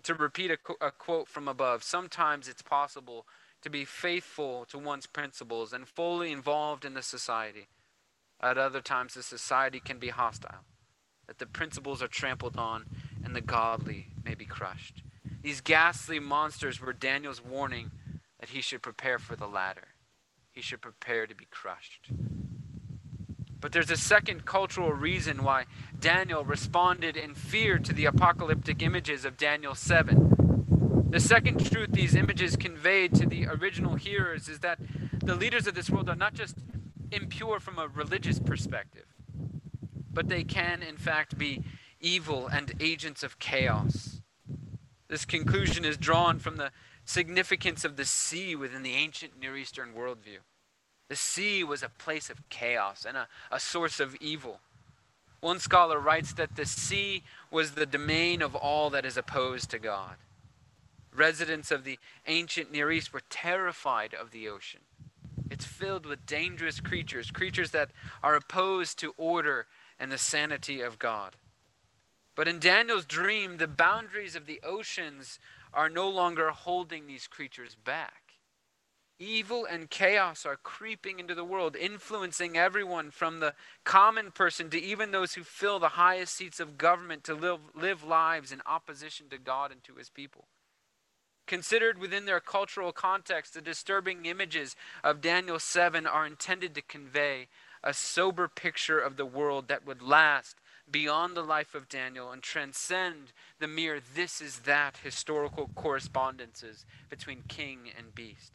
To 0.04 0.14
repeat 0.14 0.52
a, 0.52 0.58
a 0.80 0.92
quote 0.92 1.26
from 1.26 1.48
above, 1.48 1.82
sometimes 1.82 2.46
it's 2.46 2.62
possible 2.62 3.26
to 3.60 3.68
be 3.68 3.84
faithful 3.84 4.66
to 4.66 4.78
one's 4.78 5.06
principles 5.06 5.72
and 5.72 5.88
fully 5.88 6.30
involved 6.30 6.84
in 6.84 6.94
the 6.94 7.02
society. 7.02 7.66
At 8.40 8.56
other 8.56 8.80
times, 8.80 9.14
the 9.14 9.24
society 9.24 9.80
can 9.80 9.98
be 9.98 10.10
hostile, 10.10 10.60
that 11.26 11.40
the 11.40 11.46
principles 11.46 12.00
are 12.00 12.08
trampled 12.08 12.56
on 12.56 12.84
and 13.24 13.34
the 13.34 13.40
godly 13.40 14.10
may 14.24 14.34
be 14.34 14.44
crushed. 14.44 15.02
These 15.42 15.60
ghastly 15.60 16.20
monsters 16.20 16.80
were 16.80 16.92
Daniel's 16.92 17.42
warning 17.44 17.90
that 18.42 18.50
he 18.50 18.60
should 18.60 18.82
prepare 18.82 19.20
for 19.20 19.36
the 19.36 19.46
latter. 19.46 19.94
He 20.50 20.60
should 20.60 20.80
prepare 20.80 21.28
to 21.28 21.34
be 21.34 21.46
crushed. 21.48 22.10
But 23.60 23.70
there's 23.70 23.92
a 23.92 23.96
second 23.96 24.44
cultural 24.44 24.92
reason 24.92 25.44
why 25.44 25.66
Daniel 26.00 26.44
responded 26.44 27.16
in 27.16 27.36
fear 27.36 27.78
to 27.78 27.92
the 27.92 28.06
apocalyptic 28.06 28.82
images 28.82 29.24
of 29.24 29.36
Daniel 29.36 29.76
7. 29.76 31.06
The 31.08 31.20
second 31.20 31.70
truth 31.70 31.92
these 31.92 32.16
images 32.16 32.56
conveyed 32.56 33.14
to 33.14 33.26
the 33.26 33.46
original 33.46 33.94
hearers 33.94 34.48
is 34.48 34.58
that 34.58 34.80
the 35.22 35.36
leaders 35.36 35.68
of 35.68 35.76
this 35.76 35.88
world 35.88 36.08
are 36.08 36.16
not 36.16 36.34
just 36.34 36.56
impure 37.12 37.60
from 37.60 37.78
a 37.78 37.86
religious 37.86 38.40
perspective, 38.40 39.06
but 40.12 40.28
they 40.28 40.42
can, 40.42 40.82
in 40.82 40.96
fact, 40.96 41.38
be 41.38 41.62
evil 42.00 42.48
and 42.48 42.72
agents 42.80 43.22
of 43.22 43.38
chaos. 43.38 44.20
This 45.06 45.24
conclusion 45.24 45.84
is 45.84 45.96
drawn 45.96 46.40
from 46.40 46.56
the 46.56 46.72
significance 47.04 47.84
of 47.84 47.96
the 47.96 48.04
sea 48.04 48.54
within 48.54 48.82
the 48.82 48.94
ancient 48.94 49.38
Near 49.40 49.56
Eastern 49.56 49.92
worldview. 49.94 50.38
The 51.08 51.16
sea 51.16 51.62
was 51.64 51.82
a 51.82 51.88
place 51.88 52.30
of 52.30 52.48
chaos 52.48 53.04
and 53.06 53.16
a, 53.16 53.28
a 53.50 53.60
source 53.60 54.00
of 54.00 54.16
evil. 54.16 54.60
One 55.40 55.58
scholar 55.58 55.98
writes 55.98 56.32
that 56.34 56.56
the 56.56 56.64
sea 56.64 57.24
was 57.50 57.72
the 57.72 57.84
domain 57.84 58.42
of 58.42 58.54
all 58.54 58.90
that 58.90 59.04
is 59.04 59.16
opposed 59.16 59.70
to 59.70 59.78
God. 59.78 60.16
Residents 61.14 61.70
of 61.70 61.84
the 61.84 61.98
ancient 62.26 62.72
Near 62.72 62.90
East 62.90 63.12
were 63.12 63.22
terrified 63.28 64.14
of 64.14 64.30
the 64.30 64.48
ocean. 64.48 64.80
It's 65.50 65.66
filled 65.66 66.06
with 66.06 66.24
dangerous 66.24 66.80
creatures, 66.80 67.30
creatures 67.30 67.72
that 67.72 67.90
are 68.22 68.34
opposed 68.34 68.98
to 69.00 69.14
order 69.18 69.66
and 69.98 70.10
the 70.10 70.16
sanity 70.16 70.80
of 70.80 70.98
God. 70.98 71.36
But 72.34 72.48
in 72.48 72.58
Daniel's 72.58 73.04
dream, 73.04 73.58
the 73.58 73.68
boundaries 73.68 74.34
of 74.34 74.46
the 74.46 74.60
oceans 74.62 75.38
are 75.72 75.88
no 75.88 76.08
longer 76.08 76.50
holding 76.50 77.06
these 77.06 77.26
creatures 77.26 77.74
back. 77.74 78.22
Evil 79.18 79.64
and 79.64 79.88
chaos 79.88 80.44
are 80.44 80.56
creeping 80.56 81.20
into 81.20 81.34
the 81.34 81.44
world, 81.44 81.76
influencing 81.76 82.56
everyone 82.56 83.10
from 83.10 83.38
the 83.38 83.54
common 83.84 84.32
person 84.32 84.68
to 84.70 84.80
even 84.80 85.10
those 85.12 85.34
who 85.34 85.44
fill 85.44 85.78
the 85.78 85.90
highest 85.90 86.34
seats 86.34 86.58
of 86.58 86.76
government 86.76 87.22
to 87.24 87.34
live, 87.34 87.60
live 87.74 88.02
lives 88.02 88.50
in 88.50 88.62
opposition 88.66 89.28
to 89.28 89.38
God 89.38 89.70
and 89.70 89.84
to 89.84 89.94
his 89.94 90.10
people. 90.10 90.46
Considered 91.46 91.98
within 91.98 92.24
their 92.24 92.40
cultural 92.40 92.92
context, 92.92 93.54
the 93.54 93.60
disturbing 93.60 94.24
images 94.26 94.74
of 95.04 95.20
Daniel 95.20 95.58
7 95.58 96.06
are 96.06 96.26
intended 96.26 96.74
to 96.74 96.82
convey 96.82 97.48
a 97.84 97.92
sober 97.92 98.48
picture 98.48 98.98
of 98.98 99.16
the 99.16 99.26
world 99.26 99.68
that 99.68 99.86
would 99.86 100.02
last 100.02 100.56
beyond 100.92 101.34
the 101.34 101.42
life 101.42 101.74
of 101.74 101.88
Daniel 101.88 102.30
and 102.30 102.42
transcend 102.42 103.32
the 103.58 103.66
mere 103.66 103.98
this 104.14 104.40
is 104.40 104.60
that 104.60 104.98
historical 105.02 105.70
correspondences 105.74 106.84
between 107.08 107.42
king 107.48 107.90
and 107.96 108.14
beast. 108.14 108.52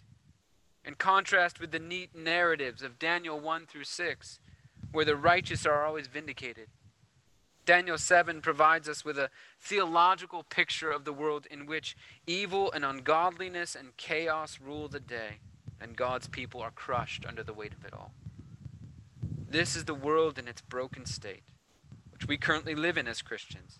In 0.85 0.93
contrast 0.95 1.59
with 1.59 1.71
the 1.71 1.79
neat 1.79 2.15
narratives 2.15 2.81
of 2.81 2.99
Daniel 2.99 3.39
1 3.39 3.65
through 3.65 3.83
6, 3.83 4.39
where 4.91 5.03
the 5.03 5.15
righteous 5.15 5.65
are 5.65 5.83
always 5.83 6.07
vindicated, 6.07 6.69
Daniel 7.65 7.97
7 7.97 8.39
provides 8.39 8.87
us 8.87 9.03
with 9.03 9.19
a 9.19 9.29
theological 9.59 10.43
picture 10.43 10.89
of 10.89 11.03
the 11.03 11.11
world 11.11 11.45
in 11.51 11.65
which 11.65 11.97
evil 12.25 12.71
and 12.71 12.85
ungodliness 12.85 13.75
and 13.75 13.97
chaos 13.97 14.59
rule 14.63 14.87
the 14.87 15.01
day, 15.01 15.39
and 15.81 15.97
God's 15.97 16.29
people 16.29 16.61
are 16.61 16.71
crushed 16.71 17.25
under 17.25 17.43
the 17.43 17.53
weight 17.53 17.73
of 17.73 17.83
it 17.83 17.93
all. 17.93 18.13
This 19.49 19.75
is 19.75 19.83
the 19.83 19.93
world 19.93 20.39
in 20.39 20.47
its 20.47 20.61
broken 20.61 21.05
state, 21.05 21.43
which 22.17 22.27
we 22.27 22.37
currently 22.37 22.75
live 22.75 22.97
in 22.97 23.07
as 23.07 23.21
Christians. 23.21 23.79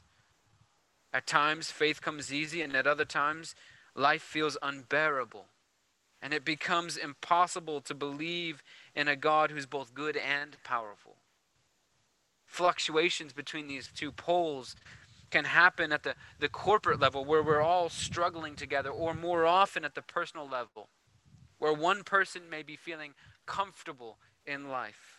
At 1.13 1.27
times, 1.27 1.71
faith 1.71 2.01
comes 2.01 2.31
easy, 2.31 2.61
and 2.61 2.75
at 2.75 2.87
other 2.87 3.05
times, 3.05 3.55
life 3.95 4.21
feels 4.21 4.57
unbearable. 4.61 5.45
And 6.21 6.33
it 6.33 6.45
becomes 6.45 6.97
impossible 6.97 7.81
to 7.81 7.93
believe 7.93 8.63
in 8.95 9.07
a 9.07 9.15
God 9.15 9.51
who's 9.51 9.65
both 9.65 9.93
good 9.93 10.17
and 10.17 10.57
powerful 10.63 11.17
fluctuations 12.47 13.33
between 13.33 13.67
these 13.67 13.89
two 13.93 14.11
poles 14.11 14.75
can 15.29 15.43
happen 15.43 15.91
at 15.91 16.03
the, 16.03 16.15
the 16.39 16.49
corporate 16.49 16.99
level 16.99 17.25
where 17.25 17.43
we're 17.43 17.61
all 17.61 17.89
struggling 17.89 18.55
together, 18.55 18.89
or 18.89 19.13
more 19.13 19.45
often 19.45 19.83
at 19.83 19.93
the 19.93 20.01
personal 20.01 20.47
level, 20.47 20.87
where 21.59 21.73
one 21.73 22.03
person 22.03 22.49
may 22.49 22.63
be 22.63 22.77
feeling 22.77 23.13
comfortable 23.45 24.17
in 24.45 24.69
life, 24.69 25.16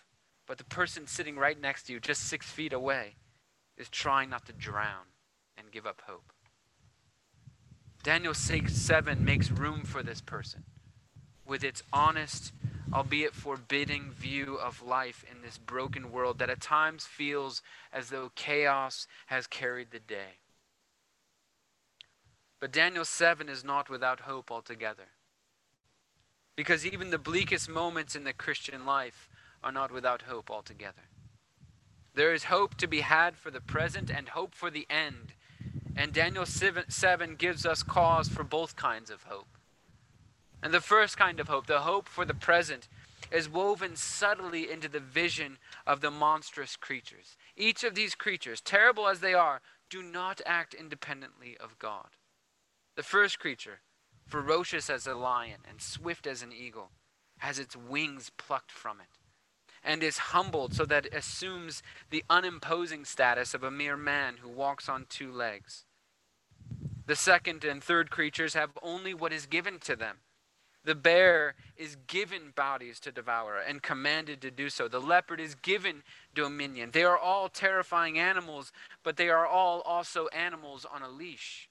but 0.48 0.58
the 0.58 0.64
person 0.64 1.06
sitting 1.06 1.36
right 1.36 1.60
next 1.60 1.84
to 1.84 1.92
you, 1.92 2.00
just 2.00 2.22
six 2.22 2.50
feet 2.50 2.72
away, 2.72 3.14
is 3.76 3.88
trying 3.88 4.30
not 4.30 4.46
to 4.46 4.52
drown 4.52 5.06
and 5.56 5.70
give 5.70 5.86
up 5.86 6.02
hope. 6.06 6.32
Daniel 8.02 8.34
6 8.34 8.72
7 8.74 9.24
makes 9.24 9.50
room 9.50 9.84
for 9.84 10.02
this 10.02 10.20
person 10.20 10.64
with 11.46 11.62
its 11.62 11.82
honest 11.92 12.52
albeit 12.92 13.34
forbidding 13.34 14.10
view 14.10 14.56
of 14.56 14.82
life 14.82 15.24
in 15.30 15.42
this 15.42 15.58
broken 15.58 16.10
world 16.10 16.38
that 16.38 16.50
at 16.50 16.60
times 16.60 17.04
feels 17.04 17.62
as 17.92 18.08
though 18.08 18.30
chaos 18.34 19.06
has 19.26 19.46
carried 19.46 19.90
the 19.90 19.98
day. 19.98 20.40
But 22.60 22.72
Daniel 22.72 23.04
7 23.04 23.48
is 23.48 23.62
not 23.62 23.90
without 23.90 24.20
hope 24.20 24.50
altogether. 24.50 25.08
Because 26.56 26.84
even 26.84 27.10
the 27.10 27.18
bleakest 27.18 27.68
moments 27.68 28.16
in 28.16 28.24
the 28.24 28.32
Christian 28.32 28.84
life 28.84 29.27
are 29.62 29.72
not 29.72 29.92
without 29.92 30.22
hope 30.22 30.50
altogether. 30.50 31.08
There 32.14 32.32
is 32.32 32.44
hope 32.44 32.76
to 32.76 32.86
be 32.86 33.00
had 33.00 33.36
for 33.36 33.50
the 33.50 33.60
present 33.60 34.10
and 34.10 34.30
hope 34.30 34.54
for 34.54 34.70
the 34.70 34.86
end. 34.90 35.34
And 35.96 36.12
Daniel 36.12 36.46
7 36.46 37.36
gives 37.36 37.66
us 37.66 37.82
cause 37.82 38.28
for 38.28 38.44
both 38.44 38.76
kinds 38.76 39.10
of 39.10 39.24
hope. 39.24 39.56
And 40.62 40.72
the 40.74 40.80
first 40.80 41.16
kind 41.16 41.38
of 41.38 41.48
hope, 41.48 41.66
the 41.66 41.80
hope 41.80 42.08
for 42.08 42.24
the 42.24 42.34
present, 42.34 42.88
is 43.30 43.48
woven 43.48 43.94
subtly 43.94 44.70
into 44.70 44.88
the 44.88 45.00
vision 45.00 45.58
of 45.86 46.00
the 46.00 46.10
monstrous 46.10 46.76
creatures. 46.76 47.36
Each 47.56 47.84
of 47.84 47.94
these 47.94 48.14
creatures, 48.14 48.60
terrible 48.60 49.06
as 49.06 49.20
they 49.20 49.34
are, 49.34 49.60
do 49.90 50.02
not 50.02 50.40
act 50.46 50.74
independently 50.74 51.56
of 51.58 51.78
God. 51.78 52.08
The 52.96 53.02
first 53.02 53.38
creature, 53.38 53.80
ferocious 54.26 54.90
as 54.90 55.06
a 55.06 55.14
lion 55.14 55.60
and 55.68 55.80
swift 55.80 56.26
as 56.26 56.42
an 56.42 56.52
eagle, 56.52 56.90
has 57.38 57.58
its 57.58 57.76
wings 57.76 58.30
plucked 58.36 58.72
from 58.72 59.00
it 59.00 59.17
and 59.84 60.02
is 60.02 60.18
humbled 60.18 60.74
so 60.74 60.84
that 60.84 61.06
it 61.06 61.14
assumes 61.14 61.82
the 62.10 62.24
unimposing 62.28 63.04
status 63.04 63.54
of 63.54 63.62
a 63.62 63.70
mere 63.70 63.96
man 63.96 64.36
who 64.40 64.48
walks 64.48 64.88
on 64.88 65.06
two 65.08 65.32
legs. 65.32 65.84
The 67.06 67.16
second 67.16 67.64
and 67.64 67.82
third 67.82 68.10
creatures 68.10 68.54
have 68.54 68.70
only 68.82 69.14
what 69.14 69.32
is 69.32 69.46
given 69.46 69.78
to 69.80 69.96
them 69.96 70.18
the 70.88 70.94
bear 70.94 71.54
is 71.76 71.96
given 72.06 72.52
bodies 72.56 72.98
to 73.00 73.12
devour 73.12 73.58
and 73.58 73.82
commanded 73.82 74.40
to 74.40 74.50
do 74.50 74.70
so. 74.70 74.88
The 74.88 75.00
leopard 75.00 75.38
is 75.38 75.54
given 75.54 76.02
dominion. 76.34 76.92
They 76.92 77.04
are 77.04 77.18
all 77.18 77.50
terrifying 77.50 78.18
animals, 78.18 78.72
but 79.02 79.18
they 79.18 79.28
are 79.28 79.46
all 79.46 79.82
also 79.82 80.28
animals 80.28 80.86
on 80.90 81.02
a 81.02 81.08
leash. 81.10 81.68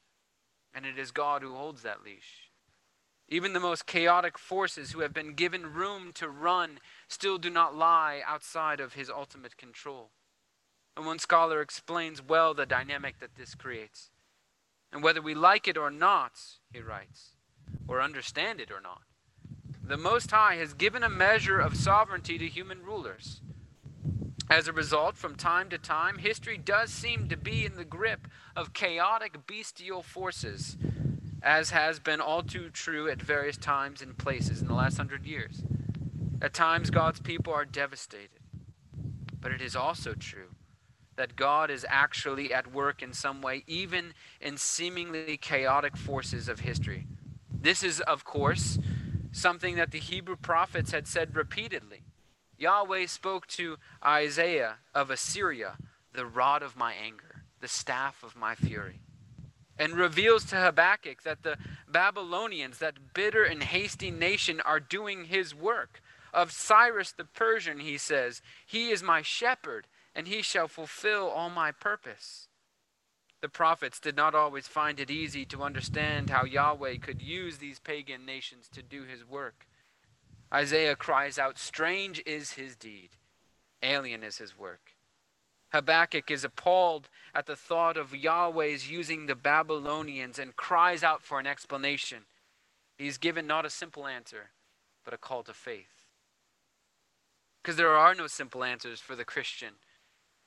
And 0.72 0.86
it 0.86 1.00
is 1.00 1.10
God 1.10 1.42
who 1.42 1.56
holds 1.56 1.82
that 1.82 2.04
leash. 2.04 2.52
Even 3.30 3.54
the 3.54 3.60
most 3.60 3.86
chaotic 3.86 4.38
forces 4.38 4.92
who 4.92 5.02
have 5.02 5.14
been 5.14 5.34
given 5.34 5.74
room 5.74 6.12
to 6.14 6.30
run 6.30 6.80
still 7.08 7.38
do 7.38 7.50
not 7.50 7.76
lie 7.76 8.22
outside 8.26 8.80
of 8.80 8.94
his 8.94 9.10
ultimate 9.10 9.58
control. 9.58 10.12
And 10.96 11.06
one 11.06 11.20
scholar 11.20 11.62
explains 11.62 12.22
well 12.22 12.54
the 12.54 12.66
dynamic 12.66 13.20
that 13.20 13.36
this 13.36 13.54
creates. 13.54 14.12
And 14.92 15.04
whether 15.04 15.22
we 15.22 15.36
like 15.36 15.68
it 15.68 15.78
or 15.78 15.92
not, 15.92 16.40
he 16.72 16.80
writes, 16.80 17.32
or 17.88 18.02
understand 18.02 18.62
it 18.62 18.72
or 18.72 18.80
not. 18.80 19.02
The 19.84 19.98
Most 19.98 20.32
High 20.32 20.56
has 20.56 20.74
given 20.74 21.04
a 21.04 21.10
measure 21.10 21.60
of 21.60 21.78
sovereignty 21.78 22.38
to 22.38 22.48
human 22.48 22.84
rulers. 22.84 23.42
As 24.50 24.68
a 24.68 24.74
result, 24.74 25.18
from 25.18 25.36
time 25.36 25.70
to 25.70 25.78
time, 25.78 26.20
history 26.20 26.58
does 26.58 26.90
seem 26.90 27.28
to 27.28 27.36
be 27.36 27.66
in 27.66 27.76
the 27.76 27.86
grip 27.86 28.28
of 28.56 28.74
chaotic 28.74 29.46
bestial 29.46 30.02
forces, 30.02 30.78
as 31.48 31.70
has 31.70 31.98
been 31.98 32.20
all 32.20 32.44
too 32.44 32.70
true 32.70 33.08
at 33.08 33.22
various 33.22 33.56
times 33.56 34.02
and 34.02 34.18
places 34.18 34.62
in 34.62 34.68
the 34.68 34.74
last 34.74 34.98
hundred 34.98 35.26
years. 35.26 35.64
At 36.42 36.54
times, 36.54 36.90
God's 36.90 37.22
people 37.22 37.54
are 37.54 37.64
devastated. 37.64 38.42
But 39.40 39.54
it 39.54 39.62
is 39.62 39.74
also 39.74 40.14
true 40.14 40.50
that 41.16 41.38
God 41.38 41.72
is 41.72 41.86
actually 41.90 42.54
at 42.54 42.74
work 42.74 43.02
in 43.02 43.14
some 43.14 43.42
way, 43.42 43.64
even 43.66 44.14
in 44.42 44.58
seemingly 44.58 45.38
chaotic 45.38 45.96
forces 45.96 46.50
of 46.50 46.60
history. 46.60 47.08
This 47.50 47.82
is, 47.82 48.02
of 48.02 48.26
course, 48.26 48.78
something 49.32 49.78
that 49.78 49.92
the 49.92 50.00
Hebrew 50.00 50.36
prophets 50.36 50.92
had 50.92 51.08
said 51.08 51.34
repeatedly. 51.34 52.02
Yahweh 52.58 53.06
spoke 53.06 53.48
to 53.48 53.78
Isaiah 54.06 54.80
of 54.94 55.10
Assyria, 55.10 55.78
the 56.12 56.26
rod 56.26 56.62
of 56.62 56.76
my 56.76 56.94
anger, 56.94 57.44
the 57.62 57.70
staff 57.70 58.22
of 58.22 58.36
my 58.36 58.54
fury, 58.54 59.00
and 59.80 59.94
reveals 59.94 60.44
to 60.46 60.56
Habakkuk 60.56 61.24
that 61.24 61.44
the 61.44 61.58
Babylonians, 61.88 62.80
that 62.80 63.14
bitter 63.14 63.44
and 63.44 63.64
hasty 63.64 64.12
nation, 64.12 64.62
are 64.62 64.80
doing 64.80 65.26
his 65.26 65.54
work. 65.54 66.02
Of 66.34 66.52
Cyrus 66.52 67.12
the 67.12 67.26
Persian, 67.26 67.80
he 67.80 67.98
says, 67.98 68.42
He 68.66 68.90
is 68.90 69.02
my 69.02 69.22
shepherd, 69.22 69.88
and 70.14 70.28
he 70.28 70.42
shall 70.42 70.68
fulfill 70.68 71.28
all 71.30 71.50
my 71.50 71.72
purpose. 71.72 72.48
The 73.42 73.50
prophets 73.50 74.00
did 74.00 74.16
not 74.16 74.34
always 74.34 74.68
find 74.68 75.00
it 75.00 75.12
easy 75.12 75.46
to 75.46 75.62
understand 75.62 76.30
how 76.30 76.44
Yahweh 76.44 76.98
could 76.98 77.22
use 77.22 77.58
these 77.58 77.80
pagan 77.80 78.26
nations 78.26 78.68
to 78.74 78.82
do 78.82 79.04
his 79.04 79.24
work. 79.24 79.68
Isaiah 80.52 80.96
cries 80.96 81.38
out, 81.38 81.60
Strange 81.60 82.22
is 82.26 82.54
his 82.54 82.76
deed, 82.76 83.10
alien 83.84 84.24
is 84.24 84.38
his 84.38 84.58
work. 84.58 84.94
Habakkuk 85.74 86.32
is 86.32 86.44
appalled 86.44 87.10
at 87.36 87.46
the 87.46 87.56
thought 87.56 87.98
of 87.98 88.16
Yahweh's 88.16 88.90
using 88.90 89.26
the 89.26 89.36
Babylonians 89.36 90.40
and 90.40 90.56
cries 90.56 91.04
out 91.04 91.22
for 91.22 91.40
an 91.40 91.48
explanation. 91.48 92.20
He's 92.98 93.18
given 93.18 93.46
not 93.46 93.66
a 93.66 93.70
simple 93.70 94.08
answer, 94.08 94.52
but 95.04 95.14
a 95.14 95.18
call 95.18 95.44
to 95.44 95.54
faith. 95.54 96.06
Because 97.62 97.76
there 97.76 97.96
are 97.96 98.16
no 98.16 98.28
simple 98.28 98.64
answers 98.64 99.00
for 99.02 99.16
the 99.16 99.26
Christian 99.26 99.74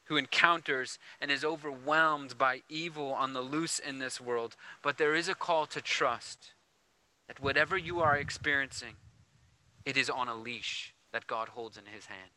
who 0.05 0.17
encounters 0.17 0.99
and 1.21 1.31
is 1.31 1.45
overwhelmed 1.45 2.37
by 2.37 2.63
evil 2.69 3.13
on 3.13 3.33
the 3.33 3.41
loose 3.41 3.79
in 3.79 3.99
this 3.99 4.21
world. 4.21 4.57
But 4.83 4.99
there 4.99 5.15
is 5.15 5.29
a 5.29 5.37
call 5.37 5.67
to 5.67 5.81
trust 5.81 6.53
that 7.29 7.41
whatever 7.41 7.79
you 7.79 8.01
are 8.01 8.17
experiencing, 8.17 8.95
it 9.85 9.97
is 9.97 10.11
on 10.11 10.27
a 10.27 10.35
leash 10.35 10.95
that 11.13 11.29
God 11.29 11.51
holds 11.51 11.77
in 11.77 11.87
his 11.87 12.07
hand. 12.07 12.31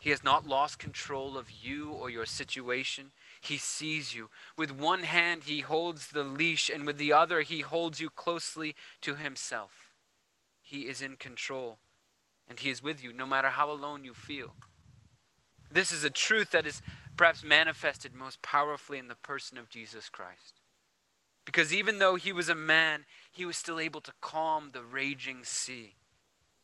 He 0.00 0.10
has 0.10 0.24
not 0.24 0.46
lost 0.46 0.78
control 0.78 1.36
of 1.36 1.50
you 1.50 1.90
or 1.90 2.08
your 2.08 2.26
situation. 2.26 3.12
he 3.42 3.58
sees 3.58 4.14
you. 4.14 4.28
With 4.56 4.70
one 4.70 5.02
hand, 5.02 5.44
he 5.44 5.60
holds 5.60 6.08
the 6.08 6.24
leash, 6.24 6.68
and 6.68 6.86
with 6.86 6.98
the 6.98 7.12
other, 7.12 7.42
he 7.42 7.60
holds 7.60 8.00
you 8.00 8.10
closely 8.10 8.74
to 9.02 9.14
himself. 9.14 9.92
He 10.62 10.88
is 10.88 11.02
in 11.02 11.16
control, 11.16 11.78
and 12.48 12.58
he 12.58 12.70
is 12.70 12.82
with 12.82 13.02
you 13.02 13.12
no 13.12 13.26
matter 13.26 13.48
how 13.48 13.70
alone 13.70 14.04
you 14.04 14.14
feel. 14.14 14.54
This 15.70 15.92
is 15.92 16.02
a 16.02 16.10
truth 16.10 16.50
that 16.50 16.66
is 16.66 16.82
perhaps 17.16 17.44
manifested 17.44 18.14
most 18.14 18.40
powerfully 18.42 18.98
in 18.98 19.08
the 19.08 19.14
person 19.14 19.58
of 19.58 19.68
Jesus 19.68 20.08
Christ. 20.08 20.60
Because 21.44 21.74
even 21.74 21.98
though 21.98 22.16
he 22.16 22.32
was 22.32 22.48
a 22.48 22.54
man, 22.54 23.04
he 23.30 23.44
was 23.44 23.56
still 23.56 23.80
able 23.80 24.00
to 24.02 24.12
calm 24.20 24.70
the 24.72 24.82
raging 24.82 25.44
sea, 25.44 25.94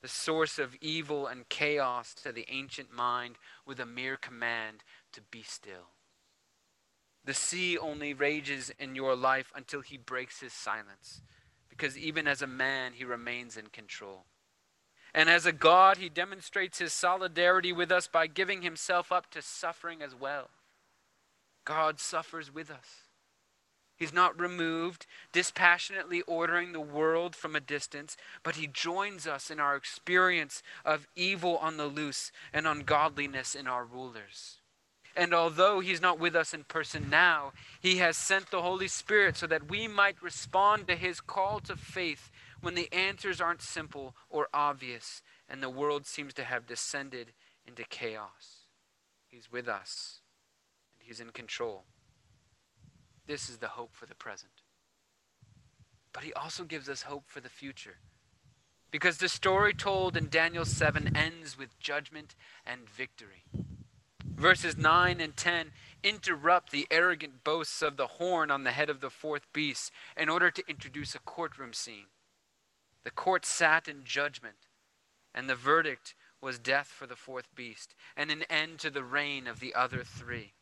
the 0.03 0.09
source 0.09 0.59
of 0.59 0.77
evil 0.81 1.27
and 1.27 1.49
chaos 1.49 2.15
to 2.15 2.33
the 2.33 2.47
ancient 2.51 2.93
mind 2.93 3.37
with 3.67 3.81
a 3.81 3.87
mere 3.87 4.17
command 4.17 4.85
to 5.13 5.21
be 5.21 5.43
still. 5.43 5.91
The 7.25 7.35
sea 7.35 7.77
only 7.77 8.15
rages 8.15 8.71
in 8.79 8.95
your 8.95 9.17
life 9.17 9.53
until 9.55 9.81
he 9.81 9.97
breaks 9.97 10.41
his 10.41 10.53
silence, 10.53 11.23
because 11.69 11.99
even 11.99 12.29
as 12.29 12.41
a 12.41 12.47
man, 12.47 12.93
he 12.95 13.05
remains 13.05 13.57
in 13.57 13.67
control. 13.67 14.27
And 15.13 15.29
as 15.29 15.47
a 15.47 15.53
God, 15.53 15.97
he 15.97 16.09
demonstrates 16.09 16.79
his 16.79 16.93
solidarity 16.93 17.73
with 17.73 17.91
us 17.91 18.07
by 18.07 18.27
giving 18.27 18.63
himself 18.63 19.11
up 19.11 19.31
to 19.31 19.43
suffering 19.43 20.03
as 20.03 20.15
well. 20.15 20.51
God 21.65 21.99
suffers 21.99 22.53
with 22.53 22.71
us. 22.71 23.06
He's 23.97 24.13
not 24.13 24.39
removed, 24.39 25.07
dispassionately 25.33 26.23
ordering 26.23 26.73
the 26.73 26.81
world 26.81 27.35
from 27.35 27.57
a 27.57 27.61
distance, 27.61 28.17
but 28.43 28.57
he 28.57 28.67
joins 28.67 29.27
us 29.27 29.51
in 29.51 29.59
our 29.59 29.75
experience 29.75 30.63
of 30.85 31.07
evil 31.17 31.57
on 31.59 31.79
the 31.79 31.87
loose 31.87 32.31
and 32.53 32.67
ungodliness 32.67 33.55
in 33.55 33.67
our 33.67 33.85
rulers. 33.85 34.59
And 35.17 35.33
although 35.33 35.81
he's 35.81 36.03
not 36.03 36.19
with 36.19 36.37
us 36.37 36.53
in 36.53 36.65
person 36.65 37.09
now, 37.09 37.53
he 37.81 37.97
has 37.97 38.19
sent 38.19 38.51
the 38.51 38.61
Holy 38.61 38.89
Spirit 38.89 39.39
so 39.39 39.47
that 39.47 39.71
we 39.71 39.89
might 39.89 40.23
respond 40.23 40.87
to 40.89 40.95
his 40.95 41.23
call 41.23 41.61
to 41.61 41.75
faith 41.75 42.31
when 42.61 42.75
the 42.75 42.93
answers 42.93 43.41
aren't 43.41 43.63
simple 43.63 44.15
or 44.29 44.49
obvious 44.53 45.23
and 45.49 45.63
the 45.63 45.71
world 45.71 46.07
seems 46.07 46.35
to 46.35 46.45
have 46.45 46.67
descended 46.67 47.33
into 47.67 47.85
chaos. 47.85 48.67
He's 49.27 49.51
with 49.51 49.69
us, 49.69 50.21
and 50.95 51.07
he's 51.07 51.21
in 51.21 51.31
control. 51.31 51.85
This 53.27 53.49
is 53.49 53.59
the 53.59 53.69
hope 53.69 53.95
for 53.95 54.07
the 54.07 54.15
present. 54.15 54.53
But 56.13 56.25
he 56.25 56.33
also 56.33 56.65
gives 56.65 56.89
us 56.89 57.03
hope 57.03 57.25
for 57.27 57.41
the 57.41 57.49
future. 57.49 57.99
Because 58.91 59.19
the 59.19 59.29
story 59.29 59.75
told 59.75 60.17
in 60.17 60.29
Daniel 60.29 60.65
7 60.65 61.17
ends 61.17 61.59
with 61.59 61.79
judgment 61.79 62.35
and 62.65 62.89
victory. 62.89 63.45
Verses 64.25 64.77
9 64.77 65.21
and 65.21 65.37
10 65.37 65.73
interrupt 66.03 66.71
the 66.71 66.87
arrogant 66.91 67.43
boasts 67.43 67.83
of 67.83 67.97
the 67.97 68.07
horn 68.07 68.51
on 68.51 68.65
the 68.65 68.71
head 68.71 68.91
of 68.91 69.01
the 69.01 69.11
fourth 69.11 69.51
beast 69.53 69.91
in 70.17 70.29
order 70.29 70.51
to 70.51 70.63
introduce 70.69 71.15
a 71.15 71.21
courtroom 71.21 71.73
scene. 71.73 72.07
The 73.03 73.11
court 73.11 73.47
sat 73.47 73.89
in 73.89 74.05
judgment, 74.05 74.69
and 75.35 75.49
the 75.49 75.55
verdict 75.55 76.15
was 76.41 76.59
death 76.59 76.89
for 76.89 77.07
the 77.07 77.17
fourth 77.17 77.55
beast 77.55 77.95
and 78.17 78.31
an 78.31 78.43
end 78.51 78.79
to 78.81 78.91
the 78.91 79.05
reign 79.05 79.47
of 79.47 79.61
the 79.61 79.75
other 79.75 80.05
three. 80.05 80.56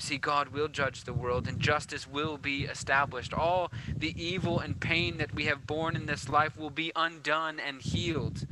You 0.00 0.06
see, 0.06 0.16
God 0.16 0.48
will 0.48 0.68
judge 0.68 1.04
the 1.04 1.12
world 1.12 1.46
and 1.46 1.60
justice 1.60 2.08
will 2.08 2.38
be 2.38 2.64
established. 2.64 3.34
All 3.34 3.70
the 3.94 4.14
evil 4.18 4.58
and 4.58 4.80
pain 4.80 5.18
that 5.18 5.34
we 5.34 5.44
have 5.44 5.66
borne 5.66 5.94
in 5.94 6.06
this 6.06 6.26
life 6.26 6.56
will 6.56 6.70
be 6.70 6.90
undone 6.96 7.60
and 7.60 7.82
healed. 7.82 8.46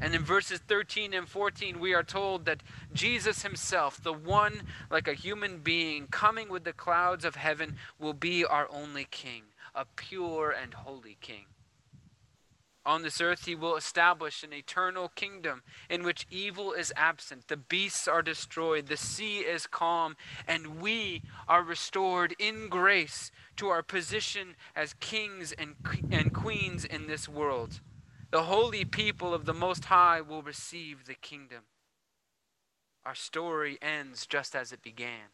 And 0.00 0.14
in 0.14 0.22
verses 0.22 0.60
13 0.60 1.12
and 1.12 1.28
14, 1.28 1.80
we 1.80 1.92
are 1.92 2.04
told 2.04 2.44
that 2.44 2.62
Jesus 2.94 3.42
himself, 3.42 4.00
the 4.00 4.12
one 4.12 4.62
like 4.92 5.08
a 5.08 5.14
human 5.14 5.58
being 5.58 6.06
coming 6.06 6.48
with 6.48 6.62
the 6.62 6.72
clouds 6.72 7.24
of 7.24 7.34
heaven, 7.34 7.74
will 7.98 8.14
be 8.14 8.44
our 8.44 8.68
only 8.70 9.08
king, 9.10 9.42
a 9.74 9.84
pure 9.96 10.52
and 10.52 10.72
holy 10.72 11.16
king. 11.20 11.46
On 12.90 13.02
this 13.02 13.20
earth, 13.20 13.44
he 13.44 13.54
will 13.54 13.76
establish 13.76 14.42
an 14.42 14.52
eternal 14.52 15.10
kingdom 15.10 15.62
in 15.88 16.02
which 16.02 16.26
evil 16.28 16.72
is 16.72 16.92
absent, 16.96 17.46
the 17.46 17.56
beasts 17.56 18.08
are 18.08 18.20
destroyed, 18.20 18.88
the 18.88 18.96
sea 18.96 19.38
is 19.38 19.68
calm, 19.68 20.16
and 20.48 20.80
we 20.80 21.22
are 21.46 21.62
restored 21.62 22.34
in 22.40 22.68
grace 22.68 23.30
to 23.54 23.68
our 23.68 23.84
position 23.84 24.56
as 24.74 24.94
kings 24.94 25.52
and, 25.52 25.76
and 26.10 26.34
queens 26.34 26.84
in 26.84 27.06
this 27.06 27.28
world. 27.28 27.80
The 28.32 28.42
holy 28.42 28.84
people 28.84 29.32
of 29.32 29.44
the 29.44 29.54
Most 29.54 29.84
High 29.84 30.20
will 30.20 30.42
receive 30.42 31.06
the 31.06 31.14
kingdom. 31.14 31.66
Our 33.04 33.14
story 33.14 33.78
ends 33.80 34.26
just 34.26 34.56
as 34.56 34.72
it 34.72 34.82
began 34.82 35.30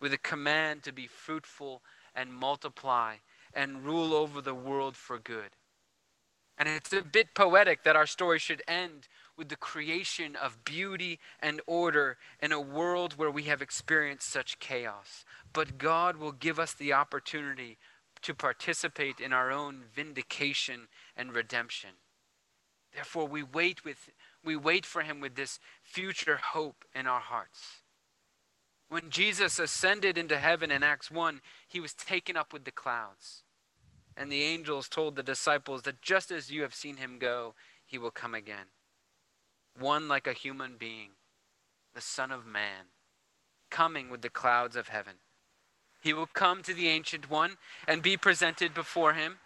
with 0.00 0.12
a 0.12 0.18
command 0.18 0.82
to 0.82 0.92
be 0.92 1.06
fruitful 1.06 1.82
and 2.16 2.34
multiply 2.34 3.18
and 3.54 3.84
rule 3.84 4.12
over 4.12 4.40
the 4.40 4.56
world 4.56 4.96
for 4.96 5.20
good. 5.20 5.50
And 6.56 6.68
it's 6.68 6.92
a 6.92 7.02
bit 7.02 7.34
poetic 7.34 7.82
that 7.82 7.96
our 7.96 8.06
story 8.06 8.38
should 8.38 8.62
end 8.68 9.08
with 9.36 9.48
the 9.48 9.56
creation 9.56 10.36
of 10.36 10.64
beauty 10.64 11.18
and 11.40 11.60
order 11.66 12.16
in 12.40 12.52
a 12.52 12.60
world 12.60 13.14
where 13.14 13.30
we 13.30 13.44
have 13.44 13.60
experienced 13.60 14.28
such 14.28 14.60
chaos. 14.60 15.24
But 15.52 15.78
God 15.78 16.16
will 16.16 16.32
give 16.32 16.60
us 16.60 16.72
the 16.72 16.92
opportunity 16.92 17.78
to 18.22 18.34
participate 18.34 19.20
in 19.20 19.32
our 19.32 19.50
own 19.50 19.82
vindication 19.94 20.88
and 21.16 21.34
redemption. 21.34 21.90
Therefore, 22.94 23.26
we 23.26 23.42
wait, 23.42 23.84
with, 23.84 24.08
we 24.44 24.56
wait 24.56 24.86
for 24.86 25.02
him 25.02 25.20
with 25.20 25.34
this 25.34 25.58
future 25.82 26.38
hope 26.52 26.84
in 26.94 27.06
our 27.06 27.20
hearts. 27.20 27.82
When 28.88 29.10
Jesus 29.10 29.58
ascended 29.58 30.16
into 30.16 30.38
heaven 30.38 30.70
in 30.70 30.82
Acts 30.82 31.10
1, 31.10 31.40
he 31.66 31.80
was 31.80 31.92
taken 31.92 32.36
up 32.36 32.52
with 32.52 32.64
the 32.64 32.70
clouds. 32.70 33.43
And 34.16 34.30
the 34.30 34.42
angels 34.42 34.88
told 34.88 35.16
the 35.16 35.22
disciples 35.22 35.82
that 35.82 36.02
just 36.02 36.30
as 36.30 36.50
you 36.50 36.62
have 36.62 36.74
seen 36.74 36.98
him 36.98 37.18
go, 37.18 37.54
he 37.84 37.98
will 37.98 38.10
come 38.10 38.34
again. 38.34 38.66
One 39.78 40.06
like 40.08 40.26
a 40.26 40.32
human 40.32 40.76
being, 40.78 41.10
the 41.94 42.00
Son 42.00 42.30
of 42.30 42.46
Man, 42.46 42.86
coming 43.70 44.10
with 44.10 44.22
the 44.22 44.30
clouds 44.30 44.76
of 44.76 44.88
heaven. 44.88 45.14
He 46.00 46.12
will 46.12 46.26
come 46.26 46.62
to 46.62 46.74
the 46.74 46.88
Ancient 46.88 47.28
One 47.28 47.56
and 47.88 48.02
be 48.02 48.16
presented 48.16 48.74
before 48.74 49.14
him, 49.14 49.38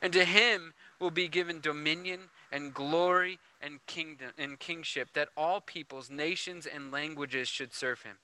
and 0.00 0.12
to 0.12 0.24
him 0.24 0.74
will 1.00 1.10
be 1.10 1.28
given 1.28 1.60
dominion 1.60 2.30
and 2.52 2.74
glory 2.74 3.38
and 3.60 3.84
kingdom 3.86 4.30
and 4.38 4.60
kingship 4.60 5.08
that 5.14 5.30
all 5.36 5.60
peoples, 5.60 6.10
nations, 6.10 6.66
and 6.66 6.92
languages 6.92 7.48
should 7.48 7.72
serve 7.74 8.02
him. 8.02 8.18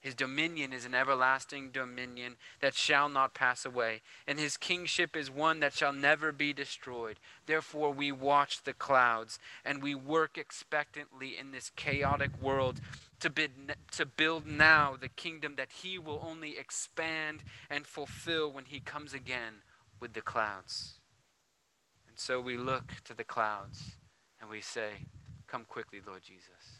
His 0.00 0.14
dominion 0.14 0.72
is 0.72 0.86
an 0.86 0.94
everlasting 0.94 1.70
dominion 1.70 2.36
that 2.60 2.74
shall 2.74 3.10
not 3.10 3.34
pass 3.34 3.66
away, 3.66 4.00
and 4.26 4.38
his 4.38 4.56
kingship 4.56 5.14
is 5.14 5.30
one 5.30 5.60
that 5.60 5.74
shall 5.74 5.92
never 5.92 6.32
be 6.32 6.54
destroyed. 6.54 7.18
Therefore, 7.44 7.92
we 7.92 8.10
watch 8.10 8.62
the 8.62 8.72
clouds 8.72 9.38
and 9.62 9.82
we 9.82 9.94
work 9.94 10.38
expectantly 10.38 11.36
in 11.38 11.50
this 11.50 11.70
chaotic 11.76 12.30
world 12.40 12.80
to, 13.20 13.28
bid, 13.28 13.76
to 13.92 14.06
build 14.06 14.46
now 14.46 14.96
the 14.98 15.08
kingdom 15.08 15.56
that 15.56 15.70
he 15.82 15.98
will 15.98 16.24
only 16.26 16.56
expand 16.58 17.42
and 17.68 17.86
fulfill 17.86 18.50
when 18.50 18.64
he 18.64 18.80
comes 18.80 19.12
again 19.12 19.62
with 20.00 20.14
the 20.14 20.22
clouds. 20.22 20.94
And 22.08 22.18
so 22.18 22.40
we 22.40 22.56
look 22.56 22.94
to 23.04 23.12
the 23.12 23.24
clouds 23.24 23.96
and 24.40 24.48
we 24.48 24.62
say, 24.62 25.06
Come 25.46 25.64
quickly, 25.64 26.00
Lord 26.06 26.22
Jesus. 26.22 26.79